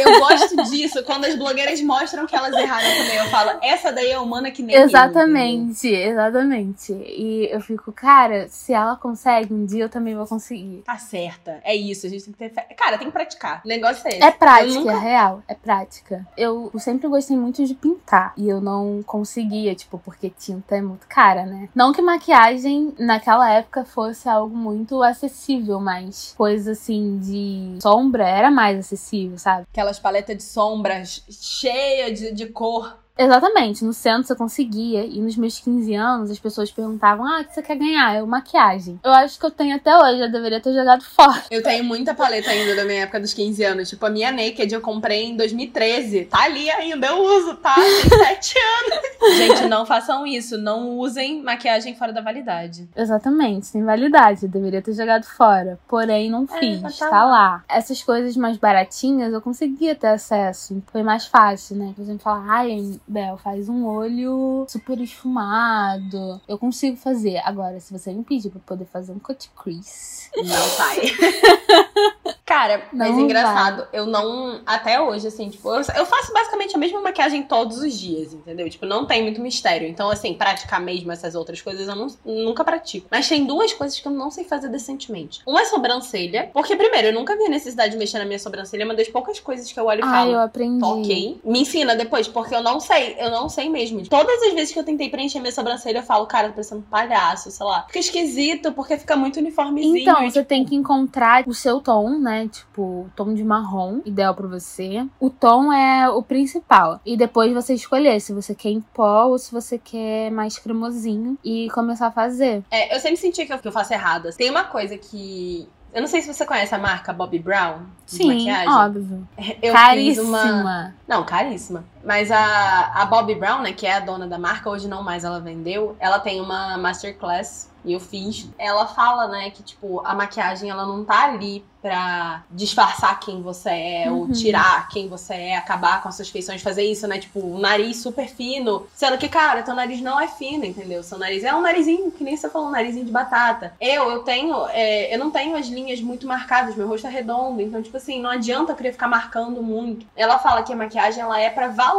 Eu 0.00 0.18
gosto 0.20 0.70
disso, 0.70 1.02
quando 1.04 1.24
as 1.24 1.36
blogueiras 1.36 1.80
mostram 1.82 2.26
que 2.26 2.34
elas 2.34 2.52
erraram 2.52 2.88
também. 2.88 3.16
Eu 3.16 3.26
falo, 3.26 3.58
essa 3.62 3.92
daí 3.92 4.10
é 4.10 4.18
humana 4.18 4.50
que 4.50 4.62
nem 4.62 4.76
Exatamente, 4.76 5.88
eu, 5.88 6.10
exatamente. 6.10 6.92
E 6.92 7.48
eu 7.50 7.60
fico, 7.60 7.92
cara, 7.92 8.48
se 8.48 8.72
ela 8.72 8.96
consegue, 8.96 9.52
um 9.52 9.64
dia 9.64 9.84
eu 9.84 9.88
também 9.88 10.14
vou 10.14 10.26
conseguir. 10.26 10.82
Tá 10.84 10.98
certa. 10.98 11.60
É 11.64 11.74
isso, 11.74 12.06
a 12.06 12.10
gente 12.10 12.24
tem 12.24 12.32
que 12.32 12.38
ter 12.38 12.50
fé. 12.50 12.62
Cara, 12.76 12.98
tem 12.98 13.06
que 13.06 13.12
praticar. 13.12 13.62
O 13.64 13.68
negócio 13.68 14.06
é 14.06 14.10
esse. 14.10 14.22
É 14.22 14.30
prática, 14.30 14.80
nunca... 14.80 14.92
é 14.92 14.98
real. 14.98 15.42
É 15.46 15.54
prática. 15.54 16.26
Eu 16.36 16.70
sempre 16.78 17.08
gostei 17.08 17.36
muito 17.36 17.64
de 17.64 17.74
pintar. 17.74 18.32
E 18.36 18.48
eu 18.48 18.60
não 18.60 19.02
conseguia, 19.04 19.74
tipo, 19.74 19.98
porque 19.98 20.30
tinta 20.30 20.76
é 20.76 20.80
muito 20.80 21.06
cara, 21.06 21.44
né? 21.44 21.68
Não 21.74 21.92
que 21.92 22.02
maquiagem 22.02 22.94
naquela 22.98 23.50
época 23.50 23.84
fosse 23.84 24.28
algo 24.28 24.56
muito 24.56 25.02
acessível, 25.02 25.80
mas 25.80 26.34
coisas 26.36 26.71
assim 26.72 27.18
de 27.18 27.78
sombra 27.82 28.28
era 28.28 28.50
mais 28.50 28.78
acessível, 28.78 29.38
sabe? 29.38 29.66
Aquelas 29.70 29.98
paletas 29.98 30.36
de 30.36 30.42
sombras 30.42 31.24
cheias 31.30 32.18
de, 32.18 32.32
de 32.32 32.46
cor 32.46 33.01
Exatamente, 33.18 33.84
no 33.84 33.92
centro 33.92 34.24
você 34.24 34.34
conseguia. 34.34 35.04
E 35.04 35.20
nos 35.20 35.36
meus 35.36 35.58
15 35.58 35.94
anos 35.94 36.30
as 36.30 36.38
pessoas 36.38 36.70
perguntavam: 36.70 37.26
Ah, 37.26 37.40
o 37.40 37.44
que 37.44 37.54
você 37.54 37.62
quer 37.62 37.76
ganhar? 37.76 38.16
Eu, 38.16 38.26
maquiagem. 38.26 38.98
Eu 39.04 39.12
acho 39.12 39.38
que 39.38 39.44
eu 39.46 39.50
tenho 39.50 39.76
até 39.76 39.96
hoje, 39.96 40.22
eu 40.22 40.32
deveria 40.32 40.60
ter 40.60 40.72
jogado 40.72 41.04
fora. 41.04 41.42
Eu 41.50 41.62
tenho 41.62 41.84
muita 41.84 42.14
paleta 42.14 42.50
ainda 42.50 42.74
da 42.74 42.84
minha 42.84 43.02
época 43.02 43.20
dos 43.20 43.34
15 43.34 43.62
anos. 43.64 43.88
Tipo, 43.88 44.06
a 44.06 44.10
minha 44.10 44.32
Naked 44.32 44.72
eu 44.72 44.80
comprei 44.80 45.24
em 45.24 45.36
2013. 45.36 46.24
Tá 46.24 46.44
ali 46.44 46.70
ainda, 46.70 47.08
eu 47.08 47.22
uso, 47.22 47.54
tá? 47.56 47.74
Tem 47.74 48.18
7 48.18 48.54
anos. 48.58 49.36
Gente, 49.36 49.68
não 49.68 49.84
façam 49.84 50.26
isso. 50.26 50.56
Não 50.56 50.98
usem 50.98 51.42
maquiagem 51.42 51.94
fora 51.94 52.12
da 52.12 52.20
validade. 52.20 52.88
Exatamente, 52.96 53.72
tem 53.72 53.84
validade. 53.84 54.44
Eu 54.44 54.48
deveria 54.48 54.82
ter 54.82 54.94
jogado 54.94 55.24
fora. 55.24 55.78
Porém, 55.86 56.30
não 56.30 56.46
é, 56.50 56.58
fiz. 56.58 56.82
É, 56.82 56.98
tá, 56.98 57.10
tá 57.10 57.24
lá. 57.24 57.30
lá. 57.30 57.64
Essas 57.68 58.02
coisas 58.02 58.36
mais 58.36 58.56
baratinhas 58.56 59.32
eu 59.32 59.40
conseguia 59.40 59.94
ter 59.94 60.08
acesso. 60.08 60.82
Foi 60.90 61.02
mais 61.02 61.26
fácil, 61.26 61.76
né? 61.76 61.92
Por 61.94 62.02
exemplo, 62.02 62.22
falar, 62.22 62.44
ai, 62.48 63.00
Bel, 63.06 63.36
faz 63.36 63.68
um 63.68 63.84
olho 63.84 64.64
super 64.68 65.00
esfumado. 65.00 66.40
Eu 66.46 66.58
consigo 66.58 66.96
fazer. 66.96 67.38
Agora, 67.38 67.80
se 67.80 67.92
você 67.92 68.12
me 68.12 68.22
pedir 68.22 68.50
pra 68.50 68.60
poder 68.60 68.84
fazer 68.84 69.12
um 69.12 69.18
cut 69.18 69.50
crease. 69.50 70.21
Não 70.36 70.68
sai. 70.68 71.00
Cara, 72.44 72.82
não 72.92 73.06
mas 73.06 73.18
engraçado, 73.18 73.86
vai. 73.90 74.00
eu 74.00 74.06
não. 74.06 74.60
Até 74.66 75.00
hoje, 75.00 75.26
assim, 75.26 75.48
tipo, 75.48 75.68
eu, 75.70 75.82
eu, 75.96 76.04
faço 76.04 76.32
basicamente 76.32 76.74
a 76.74 76.78
mesma 76.78 77.00
maquiagem 77.00 77.42
todos 77.44 77.78
os 77.78 77.98
dias, 77.98 78.34
entendeu? 78.34 78.68
Tipo, 78.68 78.84
não 78.84 79.06
tem 79.06 79.22
muito 79.22 79.40
mistério. 79.40 79.88
Então, 79.88 80.10
assim, 80.10 80.34
praticar 80.34 80.80
mesmo 80.80 81.10
essas 81.12 81.34
outras 81.34 81.62
coisas 81.62 81.88
eu 81.88 81.96
não, 81.96 82.08
nunca 82.24 82.64
pratico. 82.64 83.06
Mas 83.10 83.28
tem 83.28 83.46
duas 83.46 83.72
coisas 83.72 83.98
que 83.98 84.06
eu 84.06 84.12
não 84.12 84.30
sei 84.30 84.44
fazer 84.44 84.68
decentemente. 84.68 85.40
Uma 85.46 85.62
é 85.62 85.64
sobrancelha. 85.64 86.50
Porque, 86.52 86.76
primeiro, 86.76 87.08
eu 87.08 87.14
nunca 87.14 87.36
vi 87.36 87.46
a 87.46 87.48
necessidade 87.48 87.92
de 87.92 87.98
mexer 87.98 88.18
na 88.18 88.24
minha 88.24 88.38
sobrancelha. 88.38 88.82
É 88.82 88.84
uma 88.84 88.94
das 88.94 89.08
poucas 89.08 89.40
coisas 89.40 89.70
que 89.70 89.78
eu 89.78 89.86
olho 89.86 90.00
e 90.00 90.02
falo. 90.02 90.30
Ah, 90.30 90.34
eu 90.34 90.40
aprendi. 90.40 90.84
Ok. 90.84 91.40
Me 91.44 91.60
ensina 91.60 91.94
depois, 91.94 92.28
porque 92.28 92.54
eu 92.54 92.62
não 92.62 92.80
sei. 92.80 93.16
Eu 93.18 93.30
não 93.30 93.48
sei 93.48 93.68
mesmo. 93.68 94.06
Todas 94.08 94.42
as 94.42 94.52
vezes 94.52 94.72
que 94.72 94.78
eu 94.78 94.84
tentei 94.84 95.08
preencher 95.08 95.40
minha 95.40 95.52
sobrancelha, 95.52 95.98
eu 95.98 96.02
falo, 96.02 96.26
cara, 96.26 96.48
tô 96.48 96.54
parecendo 96.54 96.80
um 96.80 96.90
palhaço, 96.90 97.50
sei 97.50 97.64
lá. 97.64 97.84
Fica 97.86 98.00
esquisito, 98.00 98.72
porque 98.72 98.98
fica 98.98 99.16
muito 99.16 99.38
uniformezinho. 99.38 99.96
Então, 99.96 100.21
você 100.30 100.40
tipo... 100.40 100.48
tem 100.48 100.64
que 100.64 100.74
encontrar 100.74 101.46
o 101.46 101.54
seu 101.54 101.80
tom, 101.80 102.18
né? 102.18 102.48
Tipo, 102.48 103.10
tom 103.16 103.34
de 103.34 103.44
marrom, 103.44 104.00
ideal 104.04 104.34
para 104.34 104.46
você. 104.46 105.06
O 105.18 105.30
tom 105.30 105.72
é 105.72 106.08
o 106.08 106.22
principal. 106.22 107.00
E 107.04 107.16
depois 107.16 107.52
você 107.52 107.74
escolher 107.74 108.20
se 108.20 108.32
você 108.32 108.54
quer 108.54 108.70
em 108.70 108.80
pó 108.80 109.26
ou 109.26 109.38
se 109.38 109.52
você 109.52 109.78
quer 109.78 110.30
mais 110.30 110.58
cremosinho 110.58 111.38
e 111.44 111.68
começar 111.70 112.08
a 112.08 112.12
fazer. 112.12 112.62
É, 112.70 112.94
eu 112.94 113.00
sempre 113.00 113.16
senti 113.16 113.46
que 113.46 113.52
eu 113.52 113.72
faço 113.72 113.92
errado. 113.92 114.28
Tem 114.36 114.50
uma 114.50 114.64
coisa 114.64 114.96
que 114.96 115.68
eu 115.92 116.00
não 116.00 116.08
sei 116.08 116.22
se 116.22 116.32
você 116.32 116.46
conhece 116.46 116.74
a 116.74 116.78
marca 116.78 117.12
Bobbi 117.12 117.38
Brown 117.38 117.80
de 118.06 118.16
Sim, 118.16 118.28
maquiagem. 118.28 118.68
óbvio. 118.68 119.28
Eu 119.60 119.74
caríssima. 119.74 120.42
Uma... 120.42 120.94
Não, 121.06 121.22
caríssima. 121.24 121.84
Mas 122.04 122.30
a, 122.30 122.92
a 122.94 123.06
Bobbi 123.06 123.34
Brown, 123.34 123.62
né, 123.62 123.72
que 123.72 123.86
é 123.86 123.94
a 123.94 124.00
dona 124.00 124.26
da 124.26 124.38
marca, 124.38 124.68
hoje 124.68 124.88
não 124.88 125.02
mais 125.02 125.24
ela 125.24 125.40
vendeu, 125.40 125.96
ela 126.00 126.18
tem 126.18 126.40
uma 126.40 126.76
masterclass 126.78 127.70
e 127.84 127.92
eu 127.92 128.00
fiz. 128.00 128.48
Ela 128.58 128.86
fala, 128.86 129.28
né, 129.28 129.50
que 129.50 129.62
tipo, 129.62 130.00
a 130.04 130.14
maquiagem 130.14 130.70
ela 130.70 130.86
não 130.86 131.04
tá 131.04 131.24
ali 131.24 131.64
pra 131.80 132.44
disfarçar 132.48 133.18
quem 133.18 133.42
você 133.42 133.70
é, 133.70 134.04
uhum. 134.08 134.20
ou 134.20 134.32
tirar 134.32 134.88
quem 134.88 135.08
você 135.08 135.34
é, 135.34 135.56
acabar 135.56 136.00
com 136.00 136.08
as 136.08 136.14
suas 136.14 136.30
feições, 136.30 136.62
fazer 136.62 136.84
isso, 136.84 137.08
né? 137.08 137.18
Tipo, 137.18 137.40
um 137.40 137.58
nariz 137.58 137.96
super 137.96 138.28
fino. 138.28 138.86
Sendo 138.94 139.18
que, 139.18 139.28
cara, 139.28 139.64
teu 139.64 139.74
nariz 139.74 140.00
não 140.00 140.20
é 140.20 140.28
fino, 140.28 140.64
entendeu? 140.64 141.02
Seu 141.02 141.18
nariz 141.18 141.42
é 141.42 141.52
um 141.52 141.60
narizinho, 141.60 142.12
que 142.12 142.22
nem 142.22 142.36
você 142.36 142.48
falou, 142.48 142.68
um 142.68 142.70
narizinho 142.70 143.04
de 143.04 143.10
batata. 143.10 143.74
Eu, 143.80 144.08
eu 144.10 144.20
tenho, 144.20 144.64
é, 144.68 145.12
eu 145.12 145.18
não 145.18 145.32
tenho 145.32 145.56
as 145.56 145.66
linhas 145.66 146.00
muito 146.00 146.24
marcadas, 146.24 146.76
meu 146.76 146.86
rosto 146.86 147.08
é 147.08 147.10
redondo, 147.10 147.60
então, 147.60 147.82
tipo 147.82 147.96
assim, 147.96 148.22
não 148.22 148.30
adianta 148.30 148.70
eu 148.70 148.76
querer 148.76 148.92
ficar 148.92 149.08
marcando 149.08 149.60
muito. 149.60 150.06
Ela 150.14 150.38
fala 150.38 150.62
que 150.62 150.72
a 150.72 150.76
maquiagem, 150.76 151.20
ela 151.20 151.40
é 151.40 151.50
para 151.50 151.66
valorizar 151.66 151.91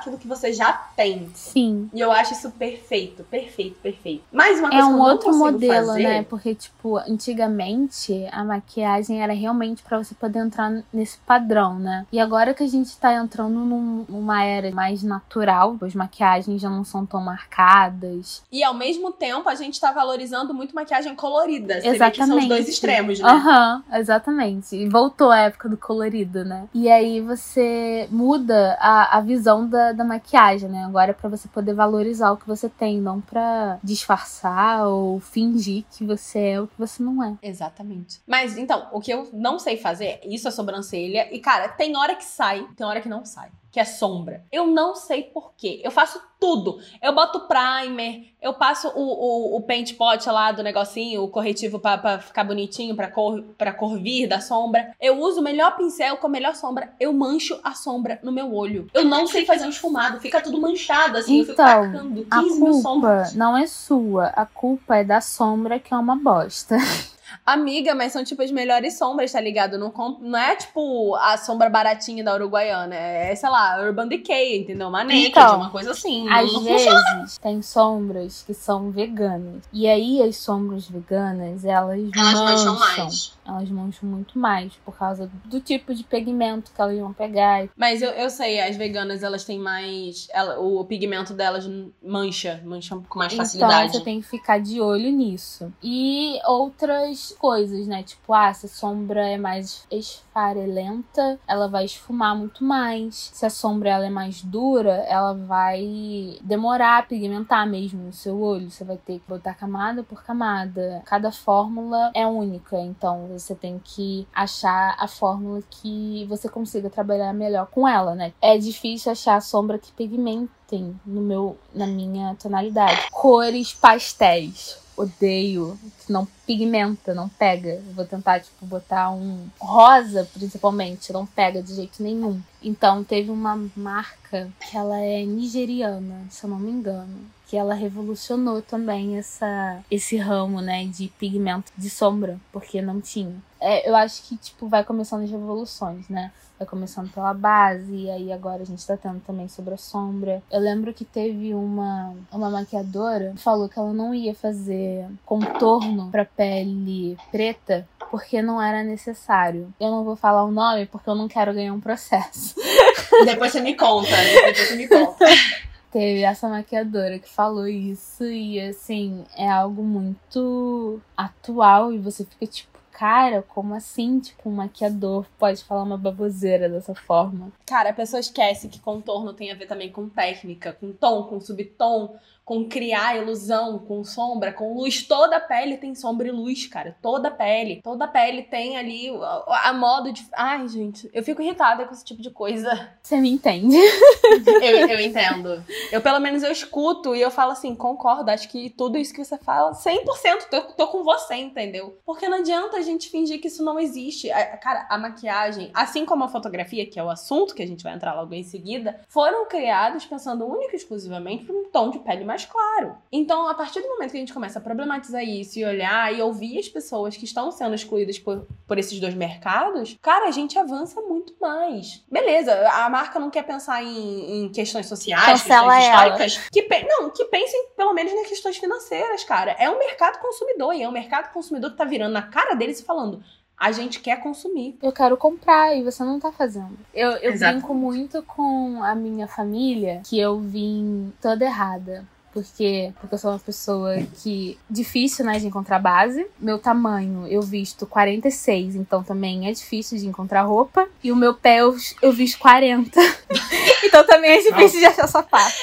aquilo 0.00 0.18
que 0.18 0.26
você 0.26 0.52
já 0.52 0.72
tem. 0.72 1.30
Sim. 1.34 1.88
E 1.92 2.00
eu 2.00 2.10
acho 2.10 2.32
isso 2.32 2.50
perfeito, 2.50 3.24
perfeito, 3.24 3.78
perfeito. 3.80 4.24
Mais 4.32 4.58
uma 4.58 4.70
coisa 4.70 4.84
é 4.84 4.86
um 4.86 4.94
que 4.94 5.00
eu 5.00 5.04
outro 5.04 5.34
modelo, 5.36 5.86
fazer... 5.86 6.02
né? 6.02 6.22
Porque, 6.28 6.54
tipo, 6.54 6.96
antigamente 6.98 8.26
a 8.32 8.44
maquiagem 8.44 9.22
era 9.22 9.32
realmente 9.32 9.82
para 9.82 9.98
você 9.98 10.14
poder 10.14 10.40
entrar 10.40 10.82
nesse 10.92 11.18
padrão, 11.18 11.78
né? 11.78 12.06
E 12.12 12.18
agora 12.18 12.54
que 12.54 12.62
a 12.62 12.68
gente 12.68 12.96
tá 12.96 13.14
entrando 13.14 13.60
num, 13.60 14.04
numa 14.08 14.42
era 14.42 14.70
mais 14.70 15.02
natural, 15.02 15.76
as 15.82 15.94
maquiagens 15.94 16.60
já 16.60 16.70
não 16.70 16.84
são 16.84 17.04
tão 17.04 17.20
marcadas. 17.20 18.42
E 18.50 18.62
ao 18.62 18.74
mesmo 18.74 19.12
tempo 19.12 19.48
a 19.48 19.54
gente 19.54 19.80
tá 19.80 19.92
valorizando 19.92 20.54
muito 20.54 20.74
maquiagem 20.74 21.14
colorida. 21.14 21.80
Você 21.80 21.88
exatamente. 21.88 22.20
que 22.20 22.26
são 22.26 22.38
os 22.38 22.46
dois 22.48 22.68
extremos, 22.68 23.20
né? 23.20 23.28
Aham, 23.28 23.82
uhum, 23.88 23.96
exatamente. 23.98 24.76
E 24.76 24.88
voltou 24.88 25.30
a 25.30 25.40
época 25.40 25.68
do 25.68 25.76
colorido, 25.76 26.44
né? 26.44 26.68
E 26.74 26.90
aí 26.90 27.20
você 27.20 28.08
muda 28.10 28.76
a, 28.80 29.18
a 29.18 29.20
visão 29.30 29.68
da, 29.68 29.92
da 29.92 30.04
maquiagem, 30.04 30.68
né? 30.68 30.84
Agora 30.84 31.10
é 31.12 31.14
pra 31.14 31.28
você 31.28 31.46
poder 31.46 31.72
valorizar 31.72 32.32
o 32.32 32.36
que 32.36 32.46
você 32.46 32.68
tem, 32.68 33.00
não 33.00 33.20
pra 33.20 33.78
disfarçar 33.82 34.86
ou 34.88 35.20
fingir 35.20 35.84
que 35.92 36.04
você 36.04 36.38
é 36.38 36.60
o 36.60 36.66
que 36.66 36.78
você 36.78 37.00
não 37.02 37.22
é. 37.22 37.36
Exatamente. 37.40 38.20
Mas 38.26 38.58
então, 38.58 38.88
o 38.92 39.00
que 39.00 39.12
eu 39.12 39.28
não 39.32 39.58
sei 39.58 39.76
fazer, 39.76 40.20
isso 40.24 40.48
é 40.48 40.50
sobrancelha. 40.50 41.28
E, 41.32 41.38
cara, 41.38 41.68
tem 41.68 41.96
hora 41.96 42.16
que 42.16 42.24
sai, 42.24 42.66
tem 42.76 42.86
hora 42.86 43.00
que 43.00 43.08
não 43.08 43.24
sai. 43.24 43.50
Que 43.70 43.78
é 43.78 43.84
sombra. 43.84 44.44
Eu 44.50 44.66
não 44.66 44.94
sei 44.94 45.22
porquê. 45.22 45.80
Eu 45.84 45.90
faço 45.90 46.20
tudo. 46.40 46.80
Eu 47.02 47.14
boto 47.14 47.46
primer, 47.46 48.34
eu 48.40 48.54
passo 48.54 48.88
o, 48.88 49.00
o, 49.00 49.56
o 49.56 49.60
paint 49.60 49.94
pot 49.94 50.26
lá 50.28 50.50
do 50.50 50.62
negocinho, 50.62 51.22
o 51.22 51.28
corretivo 51.28 51.78
para 51.78 52.18
ficar 52.18 52.42
bonitinho, 52.44 52.96
pra 52.96 53.08
cor, 53.08 53.42
pra 53.58 53.72
cor 53.72 53.98
vir 53.98 54.26
da 54.26 54.40
sombra. 54.40 54.94
Eu 55.00 55.20
uso 55.20 55.40
o 55.40 55.44
melhor 55.44 55.76
pincel 55.76 56.16
com 56.16 56.26
a 56.26 56.30
melhor 56.30 56.54
sombra. 56.54 56.92
Eu 56.98 57.12
mancho 57.12 57.60
a 57.62 57.74
sombra 57.74 58.18
no 58.22 58.32
meu 58.32 58.54
olho. 58.54 58.88
Eu 58.94 59.04
não 59.04 59.26
sei 59.26 59.44
fazer 59.44 59.66
um 59.66 59.70
esfumado, 59.70 60.18
fica 60.20 60.40
tudo 60.40 60.60
manchado, 60.60 61.18
assim. 61.18 61.40
Então, 61.40 61.84
eu 61.84 61.84
fico 61.84 61.92
tacando 61.92 62.24
15 62.24 62.26
a 62.30 62.42
mil 62.42 62.58
culpa 62.58 62.82
sombras. 62.82 63.34
não 63.34 63.56
é 63.56 63.66
sua, 63.66 64.26
a 64.28 64.46
culpa 64.46 64.96
é 64.96 65.04
da 65.04 65.20
sombra 65.20 65.78
que 65.78 65.92
é 65.92 65.96
uma 65.96 66.16
bosta. 66.16 66.76
Amiga, 67.44 67.94
mas 67.94 68.12
são 68.12 68.24
tipo 68.24 68.42
as 68.42 68.50
melhores 68.50 68.96
sombras, 68.98 69.32
tá 69.32 69.40
ligado? 69.40 69.78
Não, 69.78 69.92
não 70.20 70.38
é 70.38 70.56
tipo 70.56 71.14
a 71.16 71.36
sombra 71.36 71.68
baratinha 71.68 72.22
da 72.24 72.34
Uruguaiana. 72.34 72.94
É, 72.94 73.34
sei 73.34 73.48
lá, 73.48 73.78
Urban 73.82 74.08
Decay, 74.08 74.60
entendeu? 74.60 74.88
Uma 74.88 75.04
naked, 75.04 75.28
Então, 75.28 75.56
uma 75.56 75.70
coisa 75.70 75.90
assim. 75.92 76.28
Às 76.28 76.46
não, 76.46 76.52
não 76.54 76.62
vezes 76.64 76.86
funciona. 76.86 77.26
tem 77.42 77.62
sombras 77.62 78.42
que 78.46 78.54
são 78.54 78.90
veganas. 78.90 79.62
E 79.72 79.88
aí 79.88 80.22
as 80.22 80.36
sombras 80.36 80.88
veganas, 80.88 81.64
elas, 81.64 82.00
Elas 82.16 82.64
mancham. 82.64 83.08
Elas 83.50 83.68
mancham 83.70 84.08
muito 84.08 84.38
mais 84.38 84.72
por 84.84 84.96
causa 84.96 85.30
do 85.44 85.60
tipo 85.60 85.94
de 85.94 86.04
pigmento 86.04 86.70
que 86.72 86.80
elas 86.80 86.98
vão 86.98 87.12
pegar. 87.12 87.68
Mas 87.76 88.00
eu, 88.02 88.10
eu 88.10 88.30
sei, 88.30 88.60
as 88.60 88.76
veganas, 88.76 89.22
elas 89.22 89.44
têm 89.44 89.58
mais. 89.58 90.28
ela- 90.32 90.58
o 90.60 90.84
pigmento 90.84 91.34
delas 91.34 91.68
mancha, 92.02 92.60
mancha 92.64 92.96
com 93.08 93.18
mais 93.18 93.32
Então 93.32 93.44
facilidade. 93.44 93.92
você 93.92 94.00
tem 94.04 94.20
que 94.20 94.26
ficar 94.28 94.60
de 94.60 94.80
olho 94.80 95.10
nisso. 95.10 95.72
E 95.82 96.38
outras 96.46 97.34
coisas, 97.38 97.86
né? 97.86 98.02
Tipo, 98.02 98.32
ah, 98.32 98.52
se 98.52 98.66
a 98.66 98.68
sombra 98.68 99.28
é 99.28 99.36
mais 99.36 99.86
esfarelenta, 99.90 101.38
ela 101.46 101.68
vai 101.68 101.84
esfumar 101.84 102.36
muito 102.36 102.64
mais. 102.64 103.30
Se 103.32 103.44
a 103.44 103.50
sombra 103.50 103.90
ela 103.90 104.06
é 104.06 104.10
mais 104.10 104.42
dura, 104.42 104.92
ela 105.08 105.34
vai 105.34 106.38
demorar 106.42 106.98
a 106.98 107.02
pigmentar 107.02 107.68
mesmo 107.68 108.02
no 108.04 108.12
seu 108.12 108.40
olho. 108.40 108.70
Você 108.70 108.84
vai 108.84 108.96
ter 108.96 109.18
que 109.18 109.28
botar 109.28 109.54
camada 109.54 110.02
por 110.02 110.22
camada. 110.22 111.02
Cada 111.04 111.30
fórmula 111.32 112.10
é 112.14 112.26
única, 112.26 112.78
então 112.80 113.28
você 113.40 113.54
tem 113.54 113.80
que 113.82 114.26
achar 114.34 114.96
a 114.98 115.08
fórmula 115.08 115.62
que 115.70 116.26
você 116.28 116.48
consiga 116.48 116.90
trabalhar 116.90 117.32
melhor 117.32 117.66
com 117.66 117.88
ela, 117.88 118.14
né? 118.14 118.32
É 118.40 118.56
difícil 118.58 119.10
achar 119.10 119.36
a 119.36 119.40
sombra 119.40 119.78
que 119.78 119.92
pigmentem 119.92 120.98
no 121.04 121.20
meu, 121.20 121.56
na 121.74 121.86
minha 121.86 122.36
tonalidade. 122.36 123.08
Cores 123.10 123.72
pastéis. 123.72 124.78
Odeio. 124.96 125.78
Que 126.04 126.12
não 126.12 126.26
pigmenta, 126.46 127.14
não 127.14 127.28
pega. 127.28 127.82
Vou 127.94 128.04
tentar, 128.04 128.40
tipo, 128.40 128.66
botar 128.66 129.10
um 129.10 129.48
rosa, 129.58 130.28
principalmente. 130.34 131.12
Não 131.12 131.24
pega 131.24 131.62
de 131.62 131.74
jeito 131.74 132.02
nenhum. 132.02 132.40
Então, 132.62 133.02
teve 133.02 133.30
uma 133.30 133.56
marca 133.74 134.52
que 134.60 134.76
ela 134.76 134.98
é 134.98 135.24
nigeriana, 135.24 136.26
se 136.28 136.44
eu 136.44 136.50
não 136.50 136.58
me 136.58 136.70
engano. 136.70 137.18
Que 137.50 137.56
ela 137.56 137.74
revolucionou 137.74 138.62
também 138.62 139.18
essa, 139.18 139.80
esse 139.90 140.16
ramo, 140.16 140.60
né, 140.60 140.84
de 140.84 141.08
pigmento 141.18 141.72
de 141.76 141.90
sombra, 141.90 142.38
porque 142.52 142.80
não 142.80 143.00
tinha. 143.00 143.34
É, 143.60 143.90
eu 143.90 143.96
acho 143.96 144.22
que, 144.22 144.36
tipo, 144.36 144.68
vai 144.68 144.84
começando 144.84 145.24
as 145.24 145.30
revoluções, 145.32 146.08
né? 146.08 146.30
Vai 146.56 146.68
começando 146.68 147.10
pela 147.12 147.34
base, 147.34 147.92
e 147.92 148.08
aí 148.08 148.32
agora 148.32 148.62
a 148.62 148.64
gente 148.64 148.86
tá 148.86 148.96
tendo 148.96 149.18
também 149.26 149.48
sobre 149.48 149.74
a 149.74 149.76
sombra. 149.76 150.40
Eu 150.48 150.60
lembro 150.60 150.94
que 150.94 151.04
teve 151.04 151.52
uma, 151.52 152.14
uma 152.30 152.48
maquiadora 152.50 153.32
que 153.34 153.42
falou 153.42 153.68
que 153.68 153.80
ela 153.80 153.92
não 153.92 154.14
ia 154.14 154.32
fazer 154.32 155.08
contorno 155.26 156.08
pra 156.12 156.24
pele 156.24 157.18
preta 157.32 157.84
porque 158.10 158.40
não 158.40 158.62
era 158.62 158.84
necessário. 158.84 159.74
Eu 159.80 159.90
não 159.90 160.04
vou 160.04 160.14
falar 160.14 160.44
o 160.44 160.52
nome 160.52 160.86
porque 160.86 161.10
eu 161.10 161.16
não 161.16 161.26
quero 161.26 161.52
ganhar 161.52 161.72
um 161.72 161.80
processo. 161.80 162.54
Depois 163.24 163.50
você 163.50 163.60
me 163.60 163.74
conta, 163.74 164.16
depois 164.16 164.58
você 164.58 164.76
me 164.76 164.88
conta. 164.88 165.24
Teve 165.90 166.22
essa 166.22 166.48
maquiadora 166.48 167.18
que 167.18 167.28
falou 167.28 167.66
isso 167.66 168.24
e 168.24 168.60
assim, 168.60 169.24
é 169.36 169.48
algo 169.48 169.82
muito 169.82 171.00
atual 171.16 171.92
e 171.92 171.98
você 171.98 172.24
fica 172.24 172.46
tipo, 172.46 172.78
cara, 172.92 173.42
como 173.42 173.74
assim? 173.74 174.20
Tipo, 174.20 174.50
um 174.50 174.52
maquiador 174.52 175.26
pode 175.38 175.64
falar 175.64 175.82
uma 175.82 175.96
baboseira 175.96 176.68
dessa 176.68 176.94
forma. 176.94 177.50
Cara, 177.66 177.90
a 177.90 177.94
pessoa 177.94 178.20
esquece 178.20 178.68
que 178.68 178.78
contorno 178.78 179.32
tem 179.32 179.50
a 179.50 179.54
ver 179.54 179.66
também 179.66 179.90
com 179.90 180.08
técnica, 180.08 180.72
com 180.74 180.92
tom, 180.92 181.24
com 181.24 181.40
subtom, 181.40 182.14
com 182.50 182.64
criar 182.68 183.16
ilusão, 183.16 183.78
com 183.78 184.02
sombra, 184.02 184.52
com 184.52 184.74
luz. 184.74 185.04
Toda 185.04 185.36
a 185.36 185.40
pele 185.40 185.76
tem 185.76 185.94
sombra 185.94 186.26
e 186.26 186.32
luz, 186.32 186.66
cara. 186.66 186.96
Toda 187.00 187.28
a 187.28 187.30
pele. 187.30 187.80
Toda 187.80 188.06
a 188.06 188.08
pele 188.08 188.42
tem 188.42 188.76
ali 188.76 189.08
a, 189.22 189.68
a 189.68 189.72
modo 189.72 190.12
de. 190.12 190.26
Ai, 190.32 190.66
gente, 190.66 191.08
eu 191.14 191.22
fico 191.22 191.40
irritada 191.40 191.84
com 191.84 191.92
esse 191.94 192.04
tipo 192.04 192.20
de 192.20 192.28
coisa. 192.28 192.90
Você 193.00 193.18
me 193.18 193.30
entende? 193.30 193.76
Eu, 194.60 194.88
eu 194.88 195.00
entendo. 195.00 195.64
Eu, 195.92 196.00
pelo 196.00 196.18
menos, 196.20 196.42
eu 196.42 196.50
escuto 196.52 197.14
e 197.14 197.20
eu 197.20 197.30
falo 197.30 197.52
assim, 197.52 197.74
concordo. 197.74 198.30
Acho 198.30 198.48
que 198.48 198.70
tudo 198.70 198.96
isso 198.98 199.12
que 199.14 199.24
você 199.24 199.36
fala, 199.38 199.72
100% 199.72 200.48
tô, 200.50 200.60
tô 200.62 200.88
com 200.88 201.02
você, 201.04 201.34
entendeu? 201.34 201.98
Porque 202.04 202.28
não 202.28 202.38
adianta 202.38 202.76
a 202.76 202.82
gente 202.82 203.10
fingir 203.10 203.40
que 203.40 203.48
isso 203.48 203.64
não 203.64 203.78
existe. 203.78 204.30
A- 204.30 204.56
cara, 204.56 204.86
a 204.88 204.98
maquiagem, 204.98 205.70
assim 205.74 206.04
como 206.04 206.24
a 206.24 206.28
fotografia, 206.28 206.86
que 206.86 206.98
é 206.98 207.02
o 207.04 207.10
assunto 207.10 207.54
que 207.54 207.62
a 207.62 207.66
gente 207.66 207.82
vai 207.82 207.94
entrar 207.94 208.14
logo 208.14 208.34
em 208.34 208.42
seguida, 208.44 209.00
foram 209.08 209.46
criados 209.46 210.04
pensando 210.04 210.46
única 210.46 210.72
e 210.74 210.76
exclusivamente 210.76 211.44
por 211.44 211.54
um 211.56 211.70
tom 211.70 211.90
de 211.90 211.98
pele 212.00 212.24
mais 212.24 212.39
claro. 212.46 212.96
Então, 213.12 213.48
a 213.48 213.54
partir 213.54 213.80
do 213.80 213.88
momento 213.88 214.10
que 214.10 214.16
a 214.16 214.20
gente 214.20 214.32
começa 214.32 214.58
a 214.58 214.62
problematizar 214.62 215.22
isso 215.24 215.58
e 215.58 215.64
olhar 215.64 216.14
e 216.14 216.20
ouvir 216.22 216.58
as 216.58 216.68
pessoas 216.68 217.16
que 217.16 217.24
estão 217.24 217.50
sendo 217.50 217.74
excluídas 217.74 218.18
por, 218.18 218.46
por 218.66 218.78
esses 218.78 218.98
dois 219.00 219.14
mercados, 219.14 219.96
cara, 220.00 220.28
a 220.28 220.30
gente 220.30 220.58
avança 220.58 221.00
muito 221.02 221.34
mais. 221.40 222.04
Beleza, 222.10 222.52
a 222.70 222.88
marca 222.88 223.18
não 223.18 223.30
quer 223.30 223.42
pensar 223.44 223.82
em, 223.82 224.44
em 224.44 224.48
questões 224.48 224.86
sociais, 224.86 225.42
Cancela 225.42 225.74
questões 225.74 225.84
ela. 225.94 226.04
históricas. 226.08 226.48
Que 226.52 226.62
pe- 226.62 226.86
não, 226.88 227.10
que 227.10 227.24
pensem 227.26 227.68
pelo 227.76 227.92
menos 227.94 228.14
nas 228.14 228.26
questões 228.28 228.56
financeiras, 228.56 229.24
cara. 229.24 229.52
É 229.58 229.68
um 229.70 229.78
mercado 229.78 230.18
consumidor 230.20 230.74
e 230.74 230.82
é 230.82 230.88
um 230.88 230.92
mercado 230.92 231.32
consumidor 231.32 231.70
que 231.72 231.76
tá 231.76 231.84
virando 231.84 232.12
na 232.12 232.22
cara 232.22 232.54
deles 232.54 232.80
e 232.80 232.84
falando. 232.84 233.22
A 233.56 233.72
gente 233.72 234.00
quer 234.00 234.18
consumir. 234.22 234.78
Eu 234.82 234.90
quero 234.90 235.18
comprar 235.18 235.76
e 235.76 235.82
você 235.82 236.02
não 236.02 236.18
tá 236.18 236.32
fazendo. 236.32 236.78
Eu, 236.94 237.10
eu 237.18 237.36
brinco 237.38 237.74
muito 237.74 238.22
com 238.22 238.82
a 238.82 238.94
minha 238.94 239.28
família 239.28 240.00
que 240.08 240.18
eu 240.18 240.38
vim 240.40 241.12
toda 241.20 241.44
errada. 241.44 242.06
Porque, 242.32 242.92
porque 243.00 243.14
eu 243.14 243.18
sou 243.18 243.30
uma 243.32 243.38
pessoa 243.40 243.96
que. 244.22 244.56
difícil, 244.68 245.24
né, 245.24 245.38
de 245.38 245.46
encontrar 245.46 245.78
base. 245.80 246.26
Meu 246.38 246.58
tamanho, 246.58 247.26
eu 247.26 247.42
visto 247.42 247.86
46, 247.86 248.76
então 248.76 249.02
também 249.02 249.48
é 249.48 249.52
difícil 249.52 249.98
de 249.98 250.06
encontrar 250.06 250.42
roupa. 250.42 250.86
E 251.02 251.10
o 251.10 251.16
meu 251.16 251.34
pé, 251.34 251.60
eu, 251.60 251.76
eu 252.00 252.12
visto 252.12 252.38
40. 252.38 253.00
então 253.84 254.06
também 254.06 254.30
é 254.30 254.38
difícil 254.42 254.78
de 254.78 254.86
achar 254.86 255.08
sapato. 255.08 255.54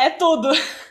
É 0.00 0.10
tudo. 0.10 0.48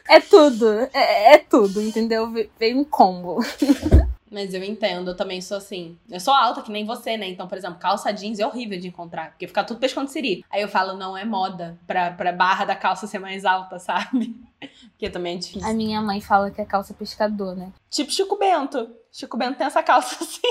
É 0.07 0.19
tudo. 0.21 0.67
É, 0.93 1.33
é 1.33 1.37
tudo, 1.37 1.81
entendeu? 1.81 2.31
Ve- 2.31 2.49
Veio 2.57 2.79
um 2.79 2.83
combo. 2.85 3.39
Mas 4.35 4.53
eu 4.53 4.61
entendo, 4.61 5.11
eu 5.11 5.15
também 5.15 5.39
sou 5.39 5.55
assim. 5.55 5.97
Eu 6.11 6.19
sou 6.19 6.33
alta, 6.33 6.61
que 6.61 6.69
nem 6.69 6.83
você, 6.85 7.15
né? 7.15 7.25
Então, 7.29 7.47
por 7.47 7.57
exemplo, 7.57 7.79
calça 7.79 8.11
jeans 8.11 8.37
é 8.37 8.45
horrível 8.45 8.77
de 8.77 8.89
encontrar, 8.89 9.29
porque 9.31 9.47
fica 9.47 9.63
tudo 9.63 9.79
pescando 9.79 10.09
siri. 10.09 10.43
Aí 10.51 10.61
eu 10.61 10.67
falo, 10.67 10.97
não 10.97 11.15
é 11.17 11.23
moda 11.23 11.79
pra, 11.87 12.11
pra 12.11 12.33
barra 12.33 12.65
da 12.65 12.75
calça 12.75 13.07
ser 13.07 13.19
mais 13.19 13.45
alta, 13.45 13.79
sabe? 13.79 14.35
Porque 14.91 15.09
também 15.09 15.35
é 15.35 15.39
difícil. 15.39 15.65
A 15.69 15.73
minha 15.73 16.01
mãe 16.01 16.19
fala 16.19 16.51
que 16.51 16.59
é 16.59 16.65
calça 16.65 16.93
pescador, 16.93 17.55
né? 17.55 17.71
Tipo 17.89 18.11
Chico 18.11 18.37
Bento. 18.37 18.89
Chico 19.09 19.37
Bento 19.37 19.57
tem 19.57 19.67
essa 19.67 19.81
calça 19.81 20.17
assim. 20.21 20.41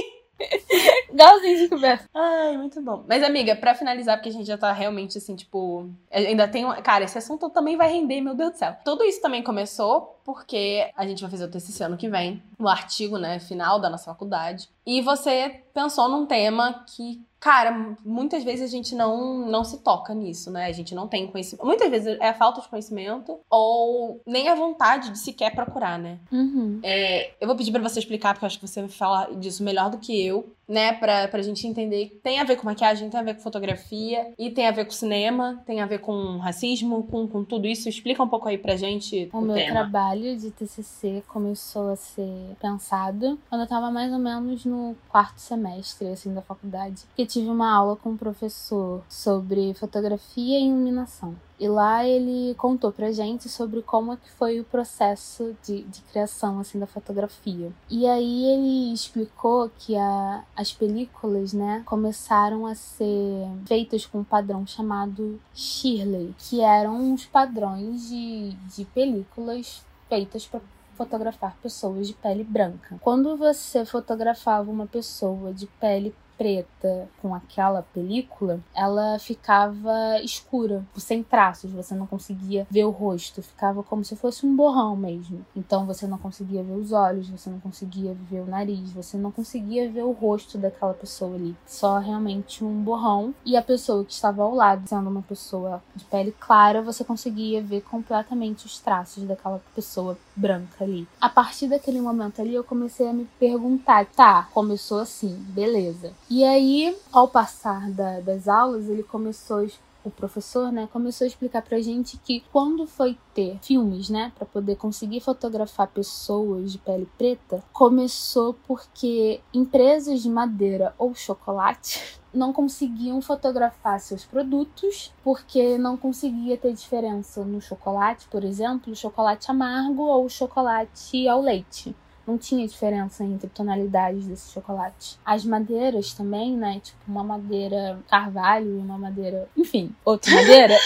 Igualzinho 1.12 1.58
de 1.58 1.68
coberta. 1.68 2.08
Ai, 2.14 2.56
muito 2.56 2.80
bom. 2.82 3.04
Mas, 3.08 3.22
amiga, 3.22 3.54
pra 3.54 3.74
finalizar, 3.74 4.16
porque 4.16 4.30
a 4.30 4.32
gente 4.32 4.46
já 4.46 4.58
tá 4.58 4.72
realmente 4.72 5.16
assim, 5.18 5.36
tipo. 5.36 5.88
Ainda 6.10 6.48
tem. 6.48 6.64
um- 6.64 6.82
Cara, 6.82 7.04
esse 7.04 7.16
assunto 7.18 7.48
também 7.50 7.76
vai 7.76 7.88
render, 7.92 8.20
meu 8.20 8.34
Deus 8.34 8.52
do 8.52 8.58
céu. 8.58 8.74
Tudo 8.84 9.04
isso 9.04 9.20
também 9.22 9.42
começou 9.42 10.13
porque 10.24 10.90
a 10.96 11.06
gente 11.06 11.20
vai 11.20 11.30
fazer 11.30 11.44
o 11.44 11.50
TCC 11.50 11.84
ano 11.84 11.96
que 11.96 12.08
vem, 12.08 12.42
o 12.58 12.66
artigo, 12.66 13.18
né, 13.18 13.38
final 13.38 13.78
da 13.78 13.90
nossa 13.90 14.06
faculdade. 14.06 14.68
E 14.86 15.00
você 15.00 15.62
pensou 15.72 16.08
num 16.08 16.26
tema 16.26 16.84
que. 16.86 17.22
Cara, 17.40 17.94
muitas 18.02 18.42
vezes 18.42 18.62
a 18.62 18.72
gente 18.72 18.94
não, 18.94 19.46
não 19.46 19.64
se 19.64 19.82
toca 19.82 20.14
nisso, 20.14 20.50
né? 20.50 20.64
A 20.64 20.72
gente 20.72 20.94
não 20.94 21.06
tem 21.06 21.26
conhecimento. 21.26 21.66
Muitas 21.66 21.90
vezes 21.90 22.16
é 22.18 22.30
a 22.30 22.34
falta 22.34 22.62
de 22.62 22.68
conhecimento 22.68 23.38
ou 23.50 24.18
nem 24.26 24.48
a 24.48 24.54
vontade 24.54 25.10
de 25.10 25.18
sequer 25.18 25.54
procurar, 25.54 25.98
né? 25.98 26.18
Uhum. 26.32 26.80
É, 26.82 27.32
eu 27.38 27.46
vou 27.46 27.54
pedir 27.54 27.70
pra 27.70 27.82
você 27.82 27.98
explicar, 27.98 28.32
porque 28.32 28.46
eu 28.46 28.46
acho 28.46 28.58
que 28.58 28.66
você 28.66 28.80
vai 28.80 28.90
falar 28.90 29.34
disso 29.34 29.62
melhor 29.62 29.90
do 29.90 29.98
que 29.98 30.24
eu, 30.24 30.54
né? 30.68 30.92
Pra, 30.94 31.28
pra 31.28 31.42
gente 31.42 31.66
entender 31.66 32.06
que 32.06 32.16
tem 32.16 32.40
a 32.40 32.44
ver 32.44 32.56
com 32.56 32.64
maquiagem, 32.66 33.08
tem 33.10 33.20
a 33.20 33.22
ver 33.22 33.34
com 33.34 33.40
fotografia, 33.42 34.32
e 34.38 34.50
tem 34.50 34.66
a 34.66 34.70
ver 34.70 34.84
com 34.84 34.90
cinema, 34.90 35.62
tem 35.66 35.80
a 35.80 35.86
ver 35.86 35.98
com 35.98 36.38
racismo, 36.38 37.02
com, 37.04 37.26
com 37.26 37.44
tudo 37.44 37.66
isso. 37.66 37.88
Explica 37.88 38.22
um 38.22 38.28
pouco 38.28 38.48
aí 38.48 38.58
pra 38.58 38.76
gente 38.76 39.28
O 39.32 39.38
o, 39.38 39.40
meu 39.42 39.54
tema. 39.54 39.72
trabalho 39.72 40.36
de 40.36 40.50
TCC 40.50 41.22
começou 41.28 41.90
a 41.90 41.96
ser 41.96 42.56
pensado 42.60 43.38
quando 43.48 43.62
eu 43.62 43.68
tava 43.68 43.90
mais 43.90 44.12
ou 44.12 44.18
menos 44.18 44.64
no 44.64 44.96
quarto 45.08 45.38
semestre, 45.38 46.08
assim, 46.08 46.32
da 46.32 46.42
faculdade. 46.42 47.02
Que 47.14 47.26
tive 47.26 47.48
uma 47.48 47.72
aula 47.72 47.96
com 47.96 48.10
um 48.10 48.16
professor 48.16 49.02
sobre 49.08 49.74
fotografia 49.74 50.58
e 50.58 50.64
iluminação. 50.66 51.34
E 51.58 51.68
lá 51.68 52.04
ele 52.04 52.54
contou 52.56 52.90
pra 52.90 53.12
gente 53.12 53.48
sobre 53.48 53.82
como 53.82 54.12
é 54.12 54.16
que 54.16 54.30
foi 54.32 54.60
o 54.60 54.64
processo 54.64 55.54
de, 55.62 55.82
de 55.82 56.00
criação 56.02 56.58
assim 56.58 56.78
da 56.78 56.86
fotografia. 56.86 57.72
E 57.88 58.06
aí 58.06 58.44
ele 58.46 58.92
explicou 58.92 59.70
que 59.78 59.96
a, 59.96 60.44
as 60.56 60.72
películas, 60.72 61.52
né, 61.52 61.82
começaram 61.86 62.66
a 62.66 62.74
ser 62.74 63.48
feitas 63.66 64.04
com 64.06 64.18
um 64.18 64.24
padrão 64.24 64.66
chamado 64.66 65.40
Shirley, 65.54 66.34
que 66.38 66.60
eram 66.60 67.14
os 67.14 67.24
padrões 67.26 68.08
de, 68.08 68.52
de 68.74 68.84
películas 68.86 69.82
feitas 70.08 70.46
para 70.46 70.60
fotografar 70.96 71.56
pessoas 71.62 72.06
de 72.06 72.14
pele 72.14 72.44
branca. 72.44 72.96
Quando 73.00 73.36
você 73.36 73.84
fotografava 73.84 74.70
uma 74.70 74.86
pessoa 74.86 75.52
de 75.52 75.66
pele 75.66 76.14
preta 76.36 77.08
com 77.20 77.34
aquela 77.34 77.82
película, 77.82 78.60
ela 78.74 79.18
ficava 79.18 80.20
escura, 80.22 80.84
sem 80.96 81.22
traços, 81.22 81.70
você 81.70 81.94
não 81.94 82.06
conseguia 82.06 82.66
ver 82.70 82.84
o 82.84 82.90
rosto, 82.90 83.42
ficava 83.42 83.82
como 83.82 84.04
se 84.04 84.16
fosse 84.16 84.46
um 84.46 84.54
borrão 84.54 84.96
mesmo. 84.96 85.44
Então 85.56 85.86
você 85.86 86.06
não 86.06 86.18
conseguia 86.18 86.62
ver 86.62 86.74
os 86.74 86.92
olhos, 86.92 87.28
você 87.28 87.50
não 87.50 87.60
conseguia 87.60 88.16
ver 88.30 88.40
o 88.40 88.46
nariz, 88.46 88.90
você 88.92 89.16
não 89.16 89.30
conseguia 89.30 89.90
ver 89.90 90.02
o 90.02 90.12
rosto 90.12 90.58
daquela 90.58 90.94
pessoa 90.94 91.34
ali, 91.34 91.56
só 91.66 91.98
realmente 91.98 92.64
um 92.64 92.82
borrão. 92.82 93.34
E 93.44 93.56
a 93.56 93.62
pessoa 93.62 94.04
que 94.04 94.12
estava 94.12 94.42
ao 94.42 94.54
lado, 94.54 94.88
sendo 94.88 95.08
uma 95.08 95.22
pessoa 95.22 95.82
de 95.94 96.04
pele 96.04 96.34
clara, 96.38 96.82
você 96.82 97.04
conseguia 97.04 97.62
ver 97.62 97.82
completamente 97.82 98.66
os 98.66 98.78
traços 98.78 99.24
daquela 99.24 99.60
pessoa 99.74 100.16
branca 100.34 100.84
ali. 100.84 101.06
A 101.20 101.28
partir 101.28 101.68
daquele 101.68 102.00
momento 102.00 102.40
ali, 102.40 102.54
eu 102.54 102.64
comecei 102.64 103.08
a 103.08 103.12
me 103.12 103.24
perguntar: 103.38 104.06
tá, 104.06 104.48
começou 104.52 105.00
assim, 105.00 105.34
beleza. 105.48 106.12
E 106.30 106.42
aí, 106.42 106.96
ao 107.12 107.28
passar 107.28 107.90
da, 107.90 108.18
das 108.20 108.48
aulas, 108.48 108.88
ele 108.88 109.02
começou 109.02 109.66
o 110.04 110.10
professor, 110.10 110.70
né, 110.70 110.88
começou 110.92 111.24
a 111.24 111.28
explicar 111.28 111.62
pra 111.62 111.80
gente 111.80 112.18
que 112.18 112.44
quando 112.52 112.86
foi 112.86 113.16
ter 113.34 113.58
filmes, 113.62 114.10
né, 114.10 114.32
para 114.34 114.46
poder 114.46 114.76
conseguir 114.76 115.20
fotografar 115.20 115.86
pessoas 115.88 116.72
de 116.72 116.78
pele 116.78 117.08
preta, 117.16 117.62
começou 117.72 118.54
porque 118.66 119.40
empresas 119.52 120.22
de 120.22 120.28
madeira 120.28 120.94
ou 120.98 121.14
chocolate 121.14 122.18
não 122.32 122.52
conseguiam 122.52 123.20
fotografar 123.22 124.00
seus 124.00 124.24
produtos 124.24 125.12
porque 125.22 125.78
não 125.78 125.96
conseguia 125.96 126.56
ter 126.56 126.72
diferença 126.72 127.44
no 127.44 127.60
chocolate, 127.60 128.26
por 128.28 128.44
exemplo, 128.44 128.92
o 128.92 128.96
chocolate 128.96 129.50
amargo 129.50 130.02
ou 130.02 130.26
o 130.26 130.30
chocolate 130.30 131.28
ao 131.28 131.40
leite 131.40 131.94
não 132.26 132.38
tinha 132.38 132.66
diferença 132.66 133.24
entre 133.24 133.48
tonalidades 133.48 134.26
desse 134.26 134.52
chocolate. 134.52 135.18
As 135.24 135.44
madeiras 135.44 136.12
também, 136.12 136.56
né? 136.56 136.80
Tipo, 136.82 136.98
uma 137.06 137.22
madeira 137.24 137.98
carvalho 138.08 138.76
e 138.76 138.78
uma 138.78 138.98
madeira. 138.98 139.48
Enfim, 139.56 139.94
outra 140.04 140.32
madeira. 140.34 140.76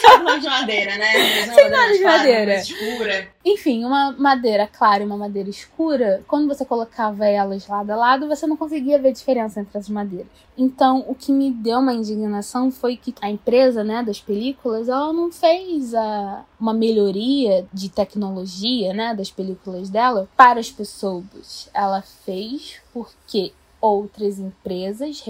Só 0.00 0.22
nome 0.22 0.40
de 0.40 0.46
madeira, 0.46 0.96
né? 0.96 1.12
Sem 1.54 1.70
nome 1.70 1.98
de 1.98 2.04
madeira. 2.04 2.54
escura. 2.56 3.28
Enfim, 3.44 3.84
uma 3.84 4.12
madeira 4.12 4.66
clara 4.66 5.02
e 5.02 5.06
uma 5.06 5.16
madeira 5.16 5.48
escura, 5.48 6.22
quando 6.26 6.48
você 6.48 6.64
colocava 6.64 7.26
elas 7.26 7.66
lado 7.66 7.90
a 7.90 7.96
lado, 7.96 8.28
você 8.28 8.46
não 8.46 8.56
conseguia 8.56 8.98
ver 8.98 9.12
diferença 9.12 9.60
entre 9.60 9.78
as 9.78 9.88
madeiras. 9.88 10.26
Então, 10.56 11.04
o 11.06 11.14
que 11.14 11.30
me 11.30 11.52
deu 11.52 11.78
uma 11.78 11.94
indignação 11.94 12.70
foi 12.70 12.96
que 12.96 13.14
a 13.22 13.30
empresa, 13.30 13.84
né, 13.84 14.02
das 14.02 14.20
películas, 14.20 14.88
ela 14.88 15.12
não 15.12 15.30
fez 15.30 15.94
a, 15.94 16.44
uma 16.60 16.74
melhoria 16.74 17.64
de 17.72 17.88
tecnologia, 17.88 18.92
né, 18.92 19.14
das 19.14 19.30
películas 19.30 19.88
dela 19.88 20.28
para 20.36 20.58
as 20.58 20.68
pessoas. 20.68 20.87
Ela 21.72 22.02
fez 22.02 22.80
porque 22.92 23.52
outras 23.80 24.38
empresas 24.38 25.20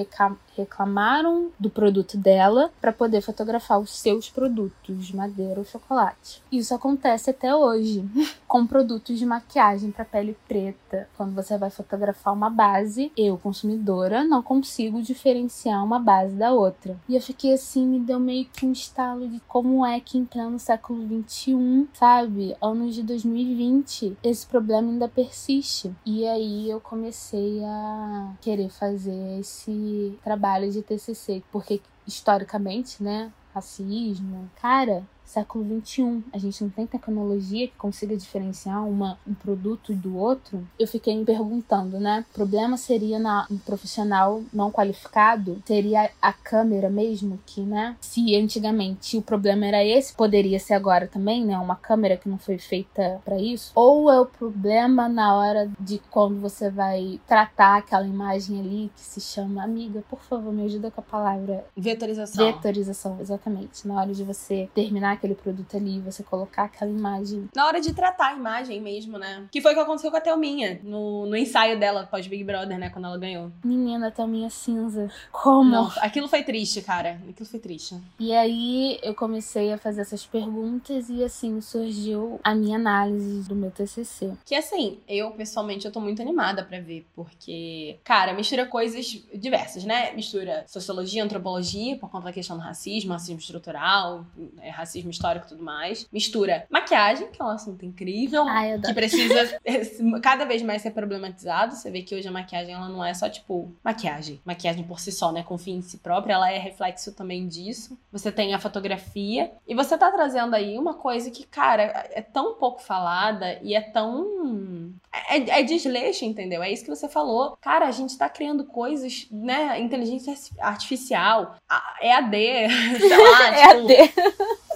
reclamaram 0.62 1.51
do 1.59 1.71
produto 1.71 2.16
dela 2.16 2.71
para 2.81 2.92
poder 2.92 3.21
fotografar 3.21 3.79
os 3.79 3.90
seus 3.90 4.29
produtos 4.29 5.07
de 5.07 5.16
madeira 5.16 5.59
ou 5.59 5.64
chocolate. 5.64 6.42
Isso 6.51 6.75
acontece 6.75 7.31
até 7.31 7.55
hoje 7.55 8.05
com 8.47 8.66
produtos 8.66 9.18
de 9.18 9.27
maquiagem 9.27 9.90
para 9.90 10.05
pele 10.05 10.37
preta. 10.47 11.09
Quando 11.16 11.35
você 11.35 11.57
vai 11.57 11.71
fotografar 11.71 12.33
uma 12.33 12.51
base, 12.51 13.12
eu, 13.16 13.38
consumidora, 13.38 14.25
não 14.25 14.42
consigo 14.42 15.03
diferenciar 15.03 15.85
uma 15.85 15.99
base 15.99 16.35
da 16.35 16.53
outra. 16.53 16.97
E 17.09 17.14
eu 17.14 17.21
fiquei 17.21 17.53
assim, 17.53 17.87
me 17.87 18.01
deu 18.01 18.18
meio 18.18 18.47
que 18.47 18.66
um 18.66 18.73
estalo 18.73 19.29
de 19.29 19.40
como 19.40 19.85
é 19.85 20.01
que 20.01 20.18
em 20.18 20.25
pleno 20.25 20.59
século 20.59 21.07
21, 21.07 21.88
sabe, 21.92 22.57
anos 22.61 22.94
de 22.94 23.03
2020, 23.03 24.16
esse 24.23 24.47
problema 24.47 24.88
ainda 24.88 25.09
persiste. 25.09 25.92
E 26.05 26.27
aí 26.27 26.71
eu 26.71 26.81
comecei 26.81 27.62
a 27.64 28.33
querer 28.40 28.71
fazer 28.71 29.38
esse 29.38 30.18
trabalho 30.25 30.48
de 30.75 30.83
TCC, 30.83 31.43
porque 31.53 31.81
historicamente, 32.07 33.03
né, 33.03 33.31
racismo, 33.55 34.51
cara, 34.61 35.05
século 35.29 35.64
XXI, 35.81 36.23
a 36.33 36.38
gente 36.38 36.62
não 36.62 36.71
tem 36.71 36.87
tecnologia 36.87 37.69
que 37.69 37.77
consiga 37.77 38.17
diferenciar 38.17 38.85
uma, 38.87 39.19
um 39.27 39.35
produto 39.35 39.93
do 39.93 40.17
outro, 40.17 40.67
eu 40.79 40.88
fiquei 40.88 41.17
me 41.17 41.25
perguntando, 41.25 42.01
né? 42.01 42.25
O 42.31 42.35
problema 42.35 42.77
seria 42.77 43.19
na, 43.19 43.47
um 43.51 43.59
profissional 43.59 44.43
não 44.53 44.73
qualificado? 44.73 45.62
Seria 45.67 46.11
a 46.21 46.33
câmera 46.33 46.88
mesmo 46.88 47.38
que, 47.45 47.61
né? 47.61 47.97
Se 48.01 48.35
antigamente 48.35 49.17
o 49.17 49.23
problema 49.23 49.67
era 49.67 49.85
esse, 49.85 50.14
poderia 50.14 50.59
ser 50.59 50.75
agora 50.75 51.07
também, 51.07 51.45
né? 51.45 51.59
Uma 51.59 51.77
câmera 51.77 52.17
que 52.17 52.29
não 52.29 52.38
foi 52.38 52.59
feita 52.59 53.21
para 53.25 53.38
isso? 53.38 53.73
Ou 53.75 54.11
é 54.11 54.19
o 54.19 54.27
problema 54.27 55.09
na 55.09 55.37
hora 55.37 55.71
de 55.79 56.01
quando 56.11 56.41
você 56.41 56.71
vai 56.71 57.21
tratar 57.27 57.77
aquela 57.77 58.07
imagem 58.07 58.61
ali 58.61 58.91
que 58.97 59.03
se 59.03 59.21
chama 59.21 59.62
amiga, 59.62 60.03
por 60.09 60.21
favor, 60.21 60.53
me 60.53 60.64
ajuda 60.64 60.91
com 60.91 61.01
a 61.01 61.05
palavra 61.05 61.67
vetorização. 61.77 62.47
Vetorização, 62.47 63.19
exatamente. 63.21 63.87
Na 63.87 64.01
hora 64.01 64.14
de 64.14 64.25
você 64.25 64.69
terminar 64.75 65.17
aquele 65.18 65.35
produto 65.35 65.76
ali, 65.76 66.00
você 66.00 66.22
colocar 66.22 66.64
aquela 66.64 66.90
imagem. 66.90 67.48
Na 67.54 67.66
hora 67.66 67.81
de 67.81 67.92
tratar 67.92 68.28
a 68.28 68.35
imagem 68.35 68.81
mesmo, 68.81 69.18
né? 69.18 69.46
Que 69.50 69.61
foi 69.61 69.72
o 69.72 69.74
que 69.74 69.81
aconteceu 69.81 70.11
com 70.11 70.16
a 70.16 70.20
Thelminha, 70.20 70.81
no, 70.83 71.26
no 71.26 71.37
ensaio 71.37 71.78
dela 71.78 72.07
pós 72.07 72.26
Big 72.26 72.44
Brother, 72.44 72.78
né? 72.78 72.90
Quando 72.90 73.07
ela 73.07 73.18
ganhou. 73.18 73.52
Menina, 73.64 74.09
a 74.09 74.11
Thelminha 74.11 74.50
cinza. 74.50 75.11
Como? 75.31 75.70
Não, 75.70 75.92
aquilo 75.98 76.28
foi 76.28 76.42
triste, 76.42 76.81
cara. 76.83 77.20
Aquilo 77.28 77.48
foi 77.48 77.61
triste. 77.61 77.96
E 78.18 78.35
aí 78.35 78.98
eu 79.02 79.14
comecei 79.14 79.72
a 79.72 79.78
fazer 79.78 80.00
essas 80.00 80.24
perguntas 80.24 81.09
e 81.09 81.22
assim 81.22 81.61
surgiu 81.61 82.40
a 82.42 82.54
minha 82.54 82.76
análise 82.76 83.48
do 83.48 83.54
meu 83.54 83.70
TCC. 83.70 84.33
Que 84.44 84.54
assim, 84.54 84.98
eu 85.09 85.31
pessoalmente 85.33 85.87
eu 85.87 85.92
tô 85.92 86.00
muito 86.00 86.22
animada 86.22 86.64
para 86.64 86.81
ver, 86.81 87.07
porque, 87.14 87.98
cara, 88.04 88.33
mistura 88.33 88.66
coisas 88.66 89.07
diversas, 89.35 89.85
né? 89.85 90.12
Mistura 90.12 90.64
sociologia, 90.66 91.24
antropologia, 91.24 91.96
por 91.96 92.11
conta 92.11 92.26
da 92.26 92.33
questão 92.33 92.57
do 92.57 92.62
racismo, 92.62 93.12
racismo 93.12 93.38
estrutural, 93.38 94.26
é, 94.61 94.70
racismo 94.70 95.08
racismo 95.09 95.11
histórico 95.11 95.47
e 95.47 95.49
tudo 95.49 95.64
mais. 95.64 96.07
Mistura 96.12 96.66
maquiagem, 96.71 97.29
que 97.31 97.40
é 97.40 97.44
um 97.44 97.49
assunto 97.49 97.85
incrível, 97.85 98.44
Ai, 98.47 98.79
que 98.79 98.94
precisa 98.94 99.59
cada 100.23 100.44
vez 100.44 100.62
mais 100.62 100.83
ser 100.83 100.90
problematizado. 100.90 101.75
Você 101.75 101.90
vê 101.90 102.03
que 102.03 102.14
hoje 102.14 102.29
a 102.29 102.33
maquiagem 102.33 102.75
ela 102.75 102.88
não 102.88 103.05
é 103.05 103.14
só 103.14 103.29
tipo 103.29 103.73
maquiagem, 103.83 104.40
maquiagem 104.44 104.85
por 104.85 105.01
si 105.01 105.11
só, 105.11 105.33
né, 105.33 105.42
com 105.42 105.59
fim 105.59 105.77
em 105.77 105.83
si 105.83 105.99
própria, 105.99 106.35
ela 106.35 106.51
é 106.51 106.59
reflexo 106.59 107.12
também 107.12 107.49
disso. 107.49 107.99
Você 108.12 108.31
tem 108.31 108.55
a 108.55 108.59
fotografia 108.59 109.51
e 109.66 109.75
você 109.75 109.97
tá 109.97 110.11
trazendo 110.11 110.55
aí 110.55 110.79
uma 110.79 110.94
coisa 110.94 111.31
que, 111.31 111.44
cara, 111.44 111.83
é 112.12 112.23
tão 112.23 112.55
pouco 112.55 112.83
falada 112.83 113.59
e 113.62 113.75
é 113.75 113.81
tão 113.81 114.92
é, 115.12 115.61
é 115.61 115.62
desleixo, 115.62 116.25
entendeu? 116.25 116.62
É 116.62 116.71
isso 116.71 116.85
que 116.85 116.90
você 116.90 117.09
falou. 117.09 117.57
Cara, 117.61 117.87
a 117.87 117.90
gente 117.90 118.16
tá 118.16 118.29
criando 118.29 118.64
coisas, 118.64 119.27
né? 119.31 119.81
Inteligência 119.81 120.35
artificial, 120.59 121.57
EAD, 122.01 122.37
sei 122.99 123.31
lá, 123.31 123.53
tipo, 123.53 123.90
EAD. 123.90 124.12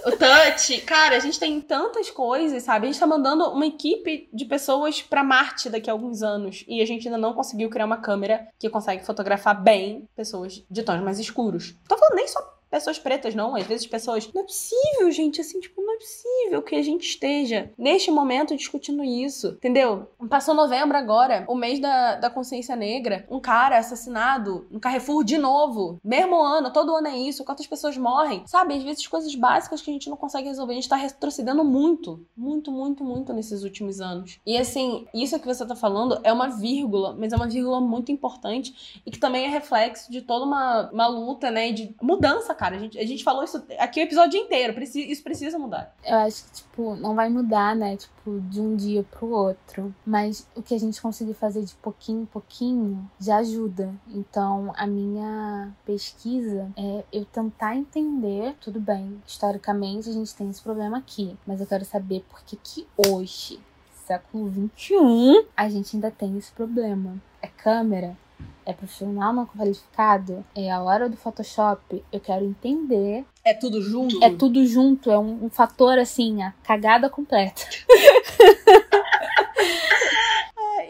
O 0.05 0.13
touch. 0.13 0.81
Cara, 0.83 1.17
a 1.17 1.21
gente 1.21 1.39
tem 1.39 1.61
tantas 1.61 2.11
coisas, 2.11 2.63
sabe? 2.63 2.87
A 2.87 2.91
gente 2.91 3.01
tá 3.01 3.07
mandando 3.07 3.45
uma 3.51 3.67
equipe 3.67 4.29
de 4.33 4.45
pessoas 4.45 5.03
para 5.03 5.25
Marte 5.25 5.71
daqui 5.71 5.89
a 5.89 5.93
alguns 5.93 6.23
anos 6.23 6.65
e 6.67 6.81
a 6.81 6.87
gente 6.87 7.07
ainda 7.07 7.19
não 7.19 7.33
conseguiu 7.33 7.71
criar 7.71 7.87
uma 7.87 7.99
câmera 7.99 8.49
que 8.59 8.69
consegue 8.69 9.05
fotografar 9.05 9.61
bem 9.61 10.09
pessoas 10.17 10.65
de 10.71 10.83
tons 10.83 11.03
mais 11.03 11.19
escuros. 11.19 11.75
Tô 11.89 11.97
falando 11.97 12.17
nem 12.17 12.29
só 12.29 12.41
pessoas 12.73 12.99
pretas, 12.99 13.35
não. 13.35 13.55
Às 13.55 13.67
vezes 13.67 13.87
pessoas. 13.87 14.29
Não 14.33 14.41
é 14.41 14.45
possível, 14.45 15.11
gente. 15.11 15.43
Assim, 15.43 15.61
tipo, 15.61 15.83
não 15.83 15.95
é 15.95 15.99
possível 15.99 16.63
que 16.63 16.75
a 16.75 16.83
gente 16.83 17.03
esteja 17.03 17.71
neste 17.77 18.11
momento 18.11 18.57
discutindo 18.57 19.05
isso. 19.05 19.49
Entendeu? 19.49 20.09
Passou 20.31 20.55
novembro 20.55 20.97
agora, 20.97 21.45
o 21.49 21.55
mês 21.55 21.79
da, 21.79 22.17
da 22.17 22.31
consciência 22.31 22.75
negra. 22.75 23.27
Um 23.31 23.39
cara 23.39 23.77
assassinado 23.77 24.67
no 24.71 24.81
Carrefour 24.81 25.23
de 25.23 25.37
novo. 25.37 26.01
Mesmo 26.03 26.43
ano, 26.43 26.73
todo 26.73 26.97
ano 26.97 27.09
é 27.09 27.17
isso. 27.19 27.45
Quantas 27.45 27.67
pessoas 27.67 27.97
morrem? 27.99 28.43
Sabe? 28.47 28.75
Às 28.75 28.83
vezes 28.83 29.07
coisas 29.07 29.35
básicas 29.35 29.83
que 29.83 29.91
a 29.91 29.93
gente 29.93 30.09
não 30.09 30.17
consegue 30.17 30.49
resolver. 30.49 30.73
A 30.73 30.77
gente 30.77 30.89
tá 30.89 30.97
retrocedendo 30.97 31.63
muito. 31.63 32.25
Muito, 32.35 32.73
muito, 32.73 33.05
muito 33.05 33.35
nesses 33.35 33.65
últimos 33.65 34.01
anos. 34.01 34.41
E 34.47 34.57
assim, 34.57 35.07
isso 35.13 35.39
que 35.39 35.47
você 35.47 35.67
tá 35.67 35.77
falando 35.77 36.19
é 36.25 36.33
uma 36.33 36.49
vírgula, 36.49 37.15
mas 37.19 37.35
é 37.35 37.37
uma 37.37 37.47
vírgula 37.47 37.81
muito 37.83 38.11
importante 38.11 39.03
e 39.05 39.11
que 39.11 39.19
também 39.19 39.45
é 39.45 39.49
reflexo 39.49 40.11
de 40.11 40.23
toda 40.23 40.47
uma, 40.47 40.91
uma 40.91 41.07
luta, 41.07 41.51
né? 41.51 41.71
De 41.71 41.95
mudança, 42.01 42.55
cara. 42.63 42.77
A 42.77 42.79
gente, 42.79 42.99
a 42.99 43.07
gente 43.07 43.25
falou 43.25 43.43
isso 43.43 43.63
aqui 43.79 44.01
o 44.01 44.05
episódio 44.05 44.39
inteiro. 44.39 44.81
Isso 44.81 45.23
precisa 45.23 45.59
mudar. 45.59 45.95
Eu 46.05 46.19
acho 46.19 46.45
que, 46.45 46.53
tipo, 46.53 46.95
não 46.95 47.15
vai 47.15 47.29
mudar, 47.29 47.75
né? 47.75 47.97
Tipo, 47.97 48.41
de 48.43 48.61
um 48.61 48.77
dia 48.77 49.03
pro 49.03 49.31
outro. 49.31 49.93
Mas 50.07 50.47
o 50.55 50.63
que 50.63 50.75
a 50.75 50.79
gente 50.79 51.03
conseguir 51.03 51.35
fazer 51.35 51.65
de 51.65 51.75
pouquinho 51.75 52.23
em 52.23 52.27
pouquinho 52.27 53.11
já 53.19 53.39
ajuda. 53.39 53.93
Então, 54.09 54.73
a 54.77 54.87
minha 54.87 55.73
pesquisa 55.85 56.71
é 56.77 57.05
eu 57.13 57.25
tentar 57.25 57.77
entender, 57.77 58.55
tudo 58.61 58.79
bem, 58.79 59.21
historicamente 59.27 60.09
a 60.09 60.13
gente 60.13 60.35
tem 60.35 60.49
esse 60.49 60.63
problema 60.63 60.99
aqui. 60.99 61.37
Mas 61.47 61.61
eu 61.61 61.67
quero 61.67 61.85
saber 61.85 62.25
por 62.31 62.43
que 62.45 62.57
que 62.57 62.87
hoje, 63.09 63.59
século 64.07 64.51
XXI, 64.51 65.47
a 65.57 65.69
gente 65.69 65.97
ainda 65.97 66.11
tem 66.11 66.39
esse 66.39 66.53
problema. 66.53 67.21
É 67.41 67.49
câmera, 67.49 68.17
é 68.65 68.73
profissional 68.73 69.33
não 69.33 69.47
qualificado, 69.47 70.45
é 70.55 70.71
a 70.71 70.83
hora 70.83 71.09
do 71.09 71.17
Photoshop, 71.17 72.05
eu 72.13 72.21
quero 72.21 72.45
entender. 72.45 73.25
É 73.45 73.55
tudo 73.55 73.81
junto? 73.83 74.23
É 74.23 74.31
tudo 74.31 74.67
junto, 74.67 75.11
é 75.11 75.19
um, 75.19 75.47
um 75.47 75.51
fator 75.51 75.99
assim, 75.99 76.43
a 76.43 76.53
cagada 76.63 77.09
completa. 77.11 77.63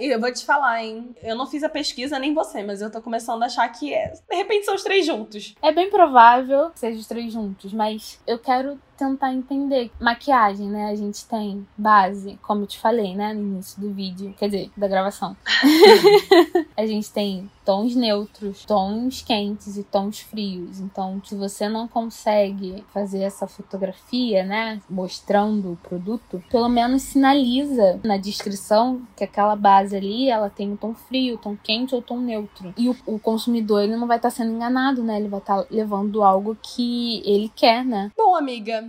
E 0.02 0.06
eu 0.06 0.18
vou 0.18 0.32
te 0.32 0.44
falar, 0.44 0.82
hein? 0.82 1.14
Eu 1.22 1.37
não 1.37 1.46
fiz 1.46 1.62
a 1.62 1.68
pesquisa, 1.68 2.18
nem 2.18 2.35
você, 2.35 2.61
mas 2.61 2.82
eu 2.82 2.90
tô 2.90 3.00
começando 3.00 3.40
a 3.44 3.46
achar 3.46 3.68
que 3.68 3.94
é. 3.94 4.12
De 4.28 4.35
repente 4.35 4.64
são 4.64 4.74
os 4.74 4.82
três 4.82 5.06
juntos. 5.06 5.54
É 5.62 5.70
bem 5.70 5.90
provável 5.90 6.70
que 6.70 6.80
sejam 6.80 6.98
os 6.98 7.06
três 7.06 7.32
juntos, 7.32 7.72
mas 7.72 8.20
eu 8.26 8.37
quero 8.37 8.80
tentar 9.02 9.32
entender. 9.32 9.90
Maquiagem, 10.00 10.68
né? 10.68 10.90
A 10.90 10.94
gente 10.94 11.24
tem 11.26 11.66
base, 11.76 12.38
como 12.42 12.62
eu 12.62 12.66
te 12.66 12.78
falei, 12.78 13.14
né? 13.14 13.34
No 13.34 13.40
início 13.40 13.80
do 13.80 13.92
vídeo. 13.92 14.34
Quer 14.38 14.46
dizer, 14.46 14.70
da 14.76 14.86
gravação. 14.86 15.36
a 16.76 16.86
gente 16.86 17.10
tem 17.10 17.50
tons 17.64 17.94
neutros, 17.94 18.64
tons 18.64 19.22
quentes 19.22 19.76
e 19.76 19.82
tons 19.82 20.20
frios. 20.20 20.80
Então, 20.80 21.20
se 21.24 21.34
você 21.34 21.68
não 21.68 21.86
consegue 21.88 22.84
fazer 22.92 23.22
essa 23.22 23.46
fotografia, 23.46 24.44
né? 24.44 24.80
Mostrando 24.88 25.72
o 25.72 25.76
produto, 25.76 26.42
pelo 26.50 26.68
menos 26.68 27.02
sinaliza 27.02 28.00
na 28.04 28.16
descrição 28.16 29.02
que 29.16 29.24
aquela 29.24 29.56
base 29.56 29.96
ali, 29.96 30.28
ela 30.28 30.50
tem 30.50 30.70
um 30.70 30.76
tom 30.76 30.94
frio, 30.94 31.38
tom 31.38 31.56
quente 31.56 31.94
ou 31.94 32.02
tom 32.02 32.18
neutro. 32.18 32.74
E 32.76 32.88
o, 32.88 32.96
o 33.06 33.18
consumidor, 33.18 33.82
ele 33.82 33.96
não 33.96 34.06
vai 34.06 34.16
estar 34.16 34.30
tá 34.30 34.34
sendo 34.34 34.52
enganado, 34.52 35.02
né? 35.02 35.18
Ele 35.18 35.28
vai 35.28 35.40
estar 35.40 35.62
tá 35.62 35.66
levando 35.70 36.22
algo 36.22 36.56
que 36.60 37.22
ele 37.24 37.50
quer, 37.54 37.84
né? 37.84 38.10
Bom, 38.16 38.34
amiga, 38.36 38.88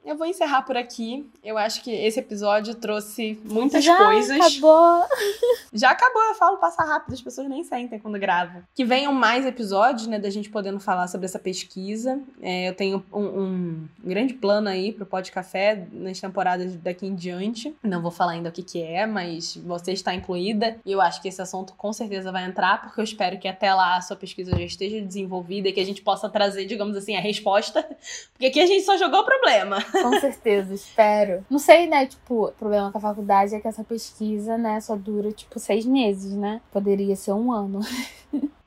eu 0.03 0.17
vou 0.17 0.25
encerrar 0.25 0.63
por 0.63 0.75
aqui. 0.75 1.29
Eu 1.43 1.57
acho 1.57 1.83
que 1.83 1.91
esse 1.91 2.19
episódio 2.19 2.75
trouxe 2.75 3.39
muitas 3.45 3.83
Já 3.83 3.97
coisas. 3.97 4.39
Acabou. 4.39 5.03
Já 5.73 5.91
acabou, 5.91 6.21
eu 6.23 6.35
falo 6.35 6.57
passar 6.57 6.83
rápido, 6.83 7.13
as 7.13 7.21
pessoas 7.21 7.47
nem 7.47 7.63
sentem 7.63 7.99
quando 7.99 8.19
gravo. 8.19 8.63
Que 8.75 8.83
venham 8.83 9.13
mais 9.13 9.45
episódios, 9.45 10.07
né, 10.07 10.19
da 10.19 10.29
gente 10.29 10.49
podendo 10.49 10.79
falar 10.79 11.07
sobre 11.07 11.25
essa 11.25 11.39
pesquisa. 11.39 12.19
É, 12.41 12.69
eu 12.69 12.75
tenho 12.75 13.03
um, 13.13 13.23
um, 13.23 13.87
grande 14.03 14.33
plano 14.33 14.67
aí 14.67 14.91
pro 14.91 15.05
Pod 15.05 15.31
Café 15.31 15.87
nas 15.91 16.19
temporadas 16.19 16.75
daqui 16.75 17.05
em 17.05 17.15
diante. 17.15 17.75
Não 17.83 18.01
vou 18.01 18.11
falar 18.11 18.33
ainda 18.33 18.49
o 18.49 18.51
que, 18.51 18.63
que 18.63 18.81
é, 18.81 19.05
mas 19.05 19.55
você 19.57 19.91
está 19.91 20.13
incluída. 20.13 20.77
E 20.85 20.91
eu 20.91 20.99
acho 20.99 21.21
que 21.21 21.27
esse 21.27 21.41
assunto 21.41 21.73
com 21.77 21.93
certeza 21.93 22.31
vai 22.31 22.45
entrar, 22.45 22.81
porque 22.81 22.99
eu 22.99 23.03
espero 23.03 23.39
que 23.39 23.47
até 23.47 23.73
lá 23.73 23.97
a 23.97 24.01
sua 24.01 24.17
pesquisa 24.17 24.51
já 24.51 24.61
esteja 24.61 24.99
desenvolvida 24.99 25.69
e 25.69 25.73
que 25.73 25.79
a 25.79 25.85
gente 25.85 26.01
possa 26.01 26.27
trazer, 26.29 26.65
digamos 26.65 26.97
assim, 26.97 27.15
a 27.15 27.21
resposta. 27.21 27.81
Porque 28.33 28.47
aqui 28.47 28.59
a 28.59 28.65
gente 28.65 28.83
só 28.83 28.97
jogou 28.97 29.19
o 29.19 29.25
problema. 29.25 29.77
Com 29.91 30.19
certeza, 30.19 30.73
espero. 30.73 31.45
Não 31.49 31.59
sei, 31.59 31.87
né? 31.87 32.05
Tipo, 32.05 32.45
o 32.47 32.51
problema 32.51 32.91
com 32.91 32.97
a 32.97 33.01
faculdade 33.01 33.55
é 33.55 33.59
que 33.59 33.67
essa 33.67 33.83
pesquisa, 33.83 34.57
né, 34.57 34.79
só 34.79 34.95
dura, 34.95 35.31
tipo, 35.31 35.59
seis 35.59 35.85
meses, 35.85 36.35
né? 36.35 36.61
Poderia 36.71 37.15
ser 37.15 37.33
um 37.33 37.51
ano. 37.51 37.81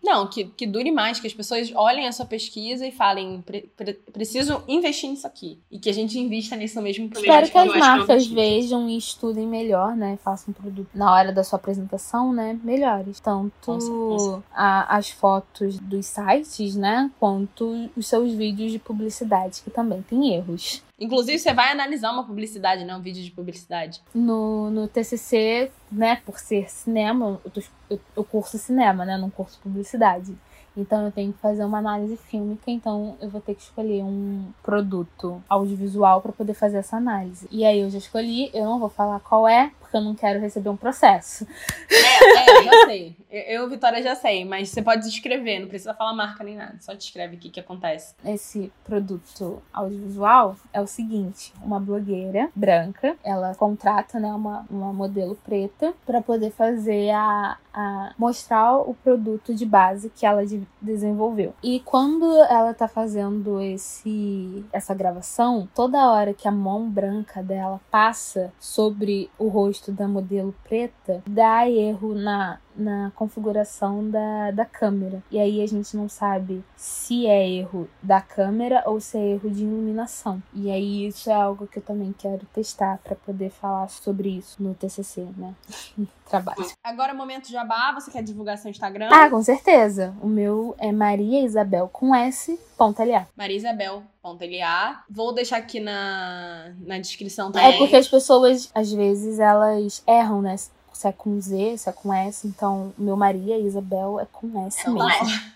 Não, 0.05 0.27
que, 0.27 0.45
que 0.45 0.67
dure 0.67 0.93
mais, 0.93 1.19
que 1.19 1.27
as 1.27 1.33
pessoas 1.33 1.73
olhem 1.75 2.07
a 2.07 2.13
sua 2.13 2.27
pesquisa 2.27 2.87
e 2.87 2.93
falem, 2.93 3.41
pre, 3.41 3.63
pre, 3.75 3.95
preciso 4.13 4.63
investir 4.69 5.09
nisso 5.09 5.27
aqui. 5.27 5.59
E 5.71 5.79
que 5.79 5.89
a 5.89 5.95
gente 5.95 6.19
invista 6.19 6.55
nisso 6.55 6.81
mesmo 6.83 7.09
Espero 7.11 7.51
que 7.51 7.57
as 7.57 7.77
marcas 7.77 8.27
vejam 8.27 8.87
e 8.87 8.99
estudem 8.99 9.47
melhor, 9.47 9.97
né? 9.97 10.19
Façam 10.23 10.53
produto 10.53 10.91
na 10.95 11.11
hora 11.11 11.33
da 11.33 11.43
sua 11.43 11.59
apresentação, 11.59 12.35
né? 12.35 12.59
Melhores. 12.63 13.19
Tanto 13.19 14.43
a, 14.53 14.95
as 14.95 15.09
fotos 15.09 15.79
dos 15.79 16.05
sites, 16.05 16.77
né? 16.77 17.11
Quanto 17.19 17.89
os 17.97 18.07
seus 18.07 18.31
vídeos 18.35 18.73
de 18.73 18.79
publicidade, 18.79 19.63
que 19.63 19.71
também 19.71 20.03
tem 20.03 20.35
erros. 20.35 20.83
Inclusive, 20.99 21.39
você 21.39 21.53
vai 21.53 21.73
analisar 21.73 22.13
uma 22.13 22.25
publicidade, 22.25 22.85
né? 22.85 22.95
Um 22.95 23.01
vídeo 23.01 23.23
de 23.23 23.31
publicidade. 23.31 24.01
No, 24.15 24.71
no 24.71 24.87
TCC, 24.87 25.71
né? 25.91 26.23
Por 26.25 26.39
ser 26.39 26.71
cinema, 26.71 27.41
eu, 27.45 27.51
tô, 27.51 27.63
eu, 27.91 28.01
eu 28.17 28.25
curso 28.25 28.59
cinema, 28.59 29.05
né? 29.05 29.17
Não 29.17 29.29
curso 29.29 29.59
publicidade. 29.61 30.37
Então 30.77 31.05
eu 31.05 31.13
tenho 31.13 31.33
que 31.33 31.39
fazer 31.39 31.65
uma 31.65 31.79
análise 31.79 32.17
fílmica, 32.17 32.71
então 32.71 33.17
eu 33.21 33.29
vou 33.29 33.41
ter 33.41 33.55
que 33.55 33.63
escolher 33.63 34.03
um 34.03 34.47
produto 34.63 35.43
audiovisual 35.49 36.21
para 36.21 36.33
poder 36.33 36.55
fazer 36.55 36.79
essa 36.79 36.97
análise. 36.97 37.47
E 37.51 37.65
aí 37.65 37.81
eu 37.81 37.91
já 37.91 37.99
escolhi, 37.99 38.51
eu 38.53 38.65
não 38.65 38.81
vou 38.81 38.89
falar 38.89 39.21
qual 39.21 39.47
é, 39.47 39.71
porque 39.95 39.97
eu 39.97 40.01
não 40.01 40.15
quero 40.15 40.41
receber 40.41 40.69
um 40.69 40.77
processo. 40.77 41.47
É, 41.91 42.61
é 42.61 42.65
já 42.65 42.87
sei. 42.87 43.17
Eu, 43.31 43.69
Vitória, 43.69 44.03
já 44.03 44.15
sei, 44.15 44.45
mas 44.45 44.69
você 44.69 44.83
pode 44.83 45.03
descrever, 45.03 45.61
não 45.61 45.69
precisa 45.69 45.95
falar 45.95 46.13
marca 46.15 46.43
nem 46.43 46.57
nada, 46.57 46.77
só 46.81 46.93
descreve 46.95 47.37
o 47.37 47.39
que, 47.39 47.51
que 47.51 47.61
acontece. 47.61 48.15
Esse 48.25 48.73
produto 48.85 49.63
audiovisual 49.73 50.57
é 50.73 50.81
o 50.81 50.87
seguinte: 50.87 51.53
uma 51.63 51.79
blogueira 51.79 52.51
branca, 52.55 53.17
ela 53.23 53.55
contrata 53.55 54.19
né, 54.19 54.33
uma, 54.33 54.67
uma 54.69 54.93
modelo 54.93 55.37
preta 55.37 55.95
para 56.05 56.21
poder 56.21 56.51
fazer 56.51 57.11
a, 57.11 57.57
a 57.73 58.13
mostrar 58.19 58.77
o 58.79 58.95
produto 58.95 59.55
de 59.55 59.67
base 59.67 60.11
que 60.11 60.27
ela 60.27 60.45
de, 60.47 60.63
desenvolveu. 60.81 61.55
E 61.63 61.81
quando 61.81 62.25
ela 62.45 62.73
tá 62.75 62.89
fazendo 62.89 63.61
esse 63.61 64.65
essa 64.73 64.95
gravação, 64.95 65.69
toda 65.75 66.11
hora 66.11 66.35
que 66.35 66.49
a 66.49 66.53
mão 66.53 66.89
branca 66.89 67.43
dela 67.43 67.81
passa 67.91 68.53
sobre 68.59 69.31
o 69.39 69.49
rosto 69.49 69.84
da 69.93 70.09
modelo 70.09 70.55
preta 70.65 71.23
dá 71.27 71.69
erro 71.69 72.15
na, 72.15 72.59
na 72.77 73.13
configuração 73.15 74.09
da, 74.09 74.51
da 74.51 74.65
câmera. 74.65 75.23
E 75.31 75.39
aí 75.39 75.63
a 75.63 75.67
gente 75.67 75.97
não 75.97 76.09
sabe 76.09 76.65
se 76.77 77.27
é 77.27 77.49
erro 77.49 77.89
da 78.03 78.21
câmera 78.21 78.83
ou 78.87 79.01
se 79.01 79.17
é 79.17 79.31
erro 79.33 79.51
de 79.51 79.63
iluminação. 79.63 80.43
E 80.53 80.71
aí 80.71 81.07
isso 81.07 81.31
é 81.31 81.35
algo 81.35 81.67
que 81.67 81.79
eu 81.79 81.83
também 81.83 82.15
quero 82.17 82.45
testar 82.53 82.99
para 82.99 83.15
poder 83.15 83.51
falar 83.51 83.89
sobre 83.89 84.29
isso 84.29 84.63
no 84.63 84.75
TCC, 84.75 85.27
né? 85.37 85.55
Trabalho. 86.29 86.65
Agora 86.83 87.13
é 87.13 87.15
o 87.15 87.19
momento 87.19 87.51
jabá, 87.51 87.93
você 87.93 88.11
quer 88.11 88.23
divulgar 88.23 88.57
seu 88.57 88.71
Instagram? 88.71 89.11
Ah, 89.13 89.29
com 89.29 89.43
certeza. 89.43 90.15
O 90.23 90.27
meu 90.27 90.75
é 90.79 90.91
Maria 90.91 91.45
Isabel 91.45 91.89
com 91.93 92.15
S, 92.15 92.59
LA. 92.79 93.27
Maria 93.37 93.57
Isabel, 93.57 94.03
LA. 94.25 95.05
Vou 95.09 95.33
deixar 95.35 95.59
aqui 95.59 95.81
na, 95.81 96.73
na 96.81 96.99
descrição 96.99 97.53
também. 97.53 97.75
É 97.75 97.79
porque 97.79 97.97
as 97.97 98.09
pessoas, 98.09 98.71
às 98.75 98.91
vezes, 98.91 99.39
elas 99.39 100.03
erram, 100.07 100.41
né? 100.41 100.57
Se 100.95 101.09
é 101.09 101.13
com 101.13 101.41
Z, 101.41 101.79
se 101.79 101.89
é 101.89 101.93
com 101.93 102.13
S. 102.13 102.47
Então, 102.47 102.95
meu 102.97 103.17
Maria 103.17 103.59
Isabel 103.59 104.19
é 104.21 104.27
com 104.27 104.67
S 104.67 104.81
então, 104.81 104.95
mesmo. 104.95 105.55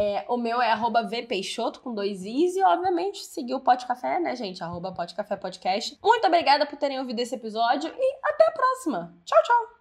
É, 0.00 0.24
o 0.28 0.36
meu 0.36 0.62
é 0.62 0.70
arroba 0.70 1.02
vpeixoto 1.02 1.80
com 1.80 1.92
dois 1.92 2.24
i's 2.24 2.54
e, 2.54 2.62
obviamente, 2.62 3.24
seguir 3.24 3.54
o 3.54 3.60
Pod 3.60 3.84
Café, 3.84 4.20
né, 4.20 4.36
gente? 4.36 4.62
Arroba 4.62 4.92
Pod 4.92 5.12
Café 5.12 5.36
Podcast. 5.36 5.98
Muito 6.00 6.24
obrigada 6.24 6.64
por 6.66 6.78
terem 6.78 7.00
ouvido 7.00 7.18
esse 7.18 7.34
episódio 7.34 7.92
e 7.92 8.18
até 8.22 8.46
a 8.46 8.52
próxima. 8.52 9.12
Tchau, 9.24 9.42
tchau! 9.42 9.77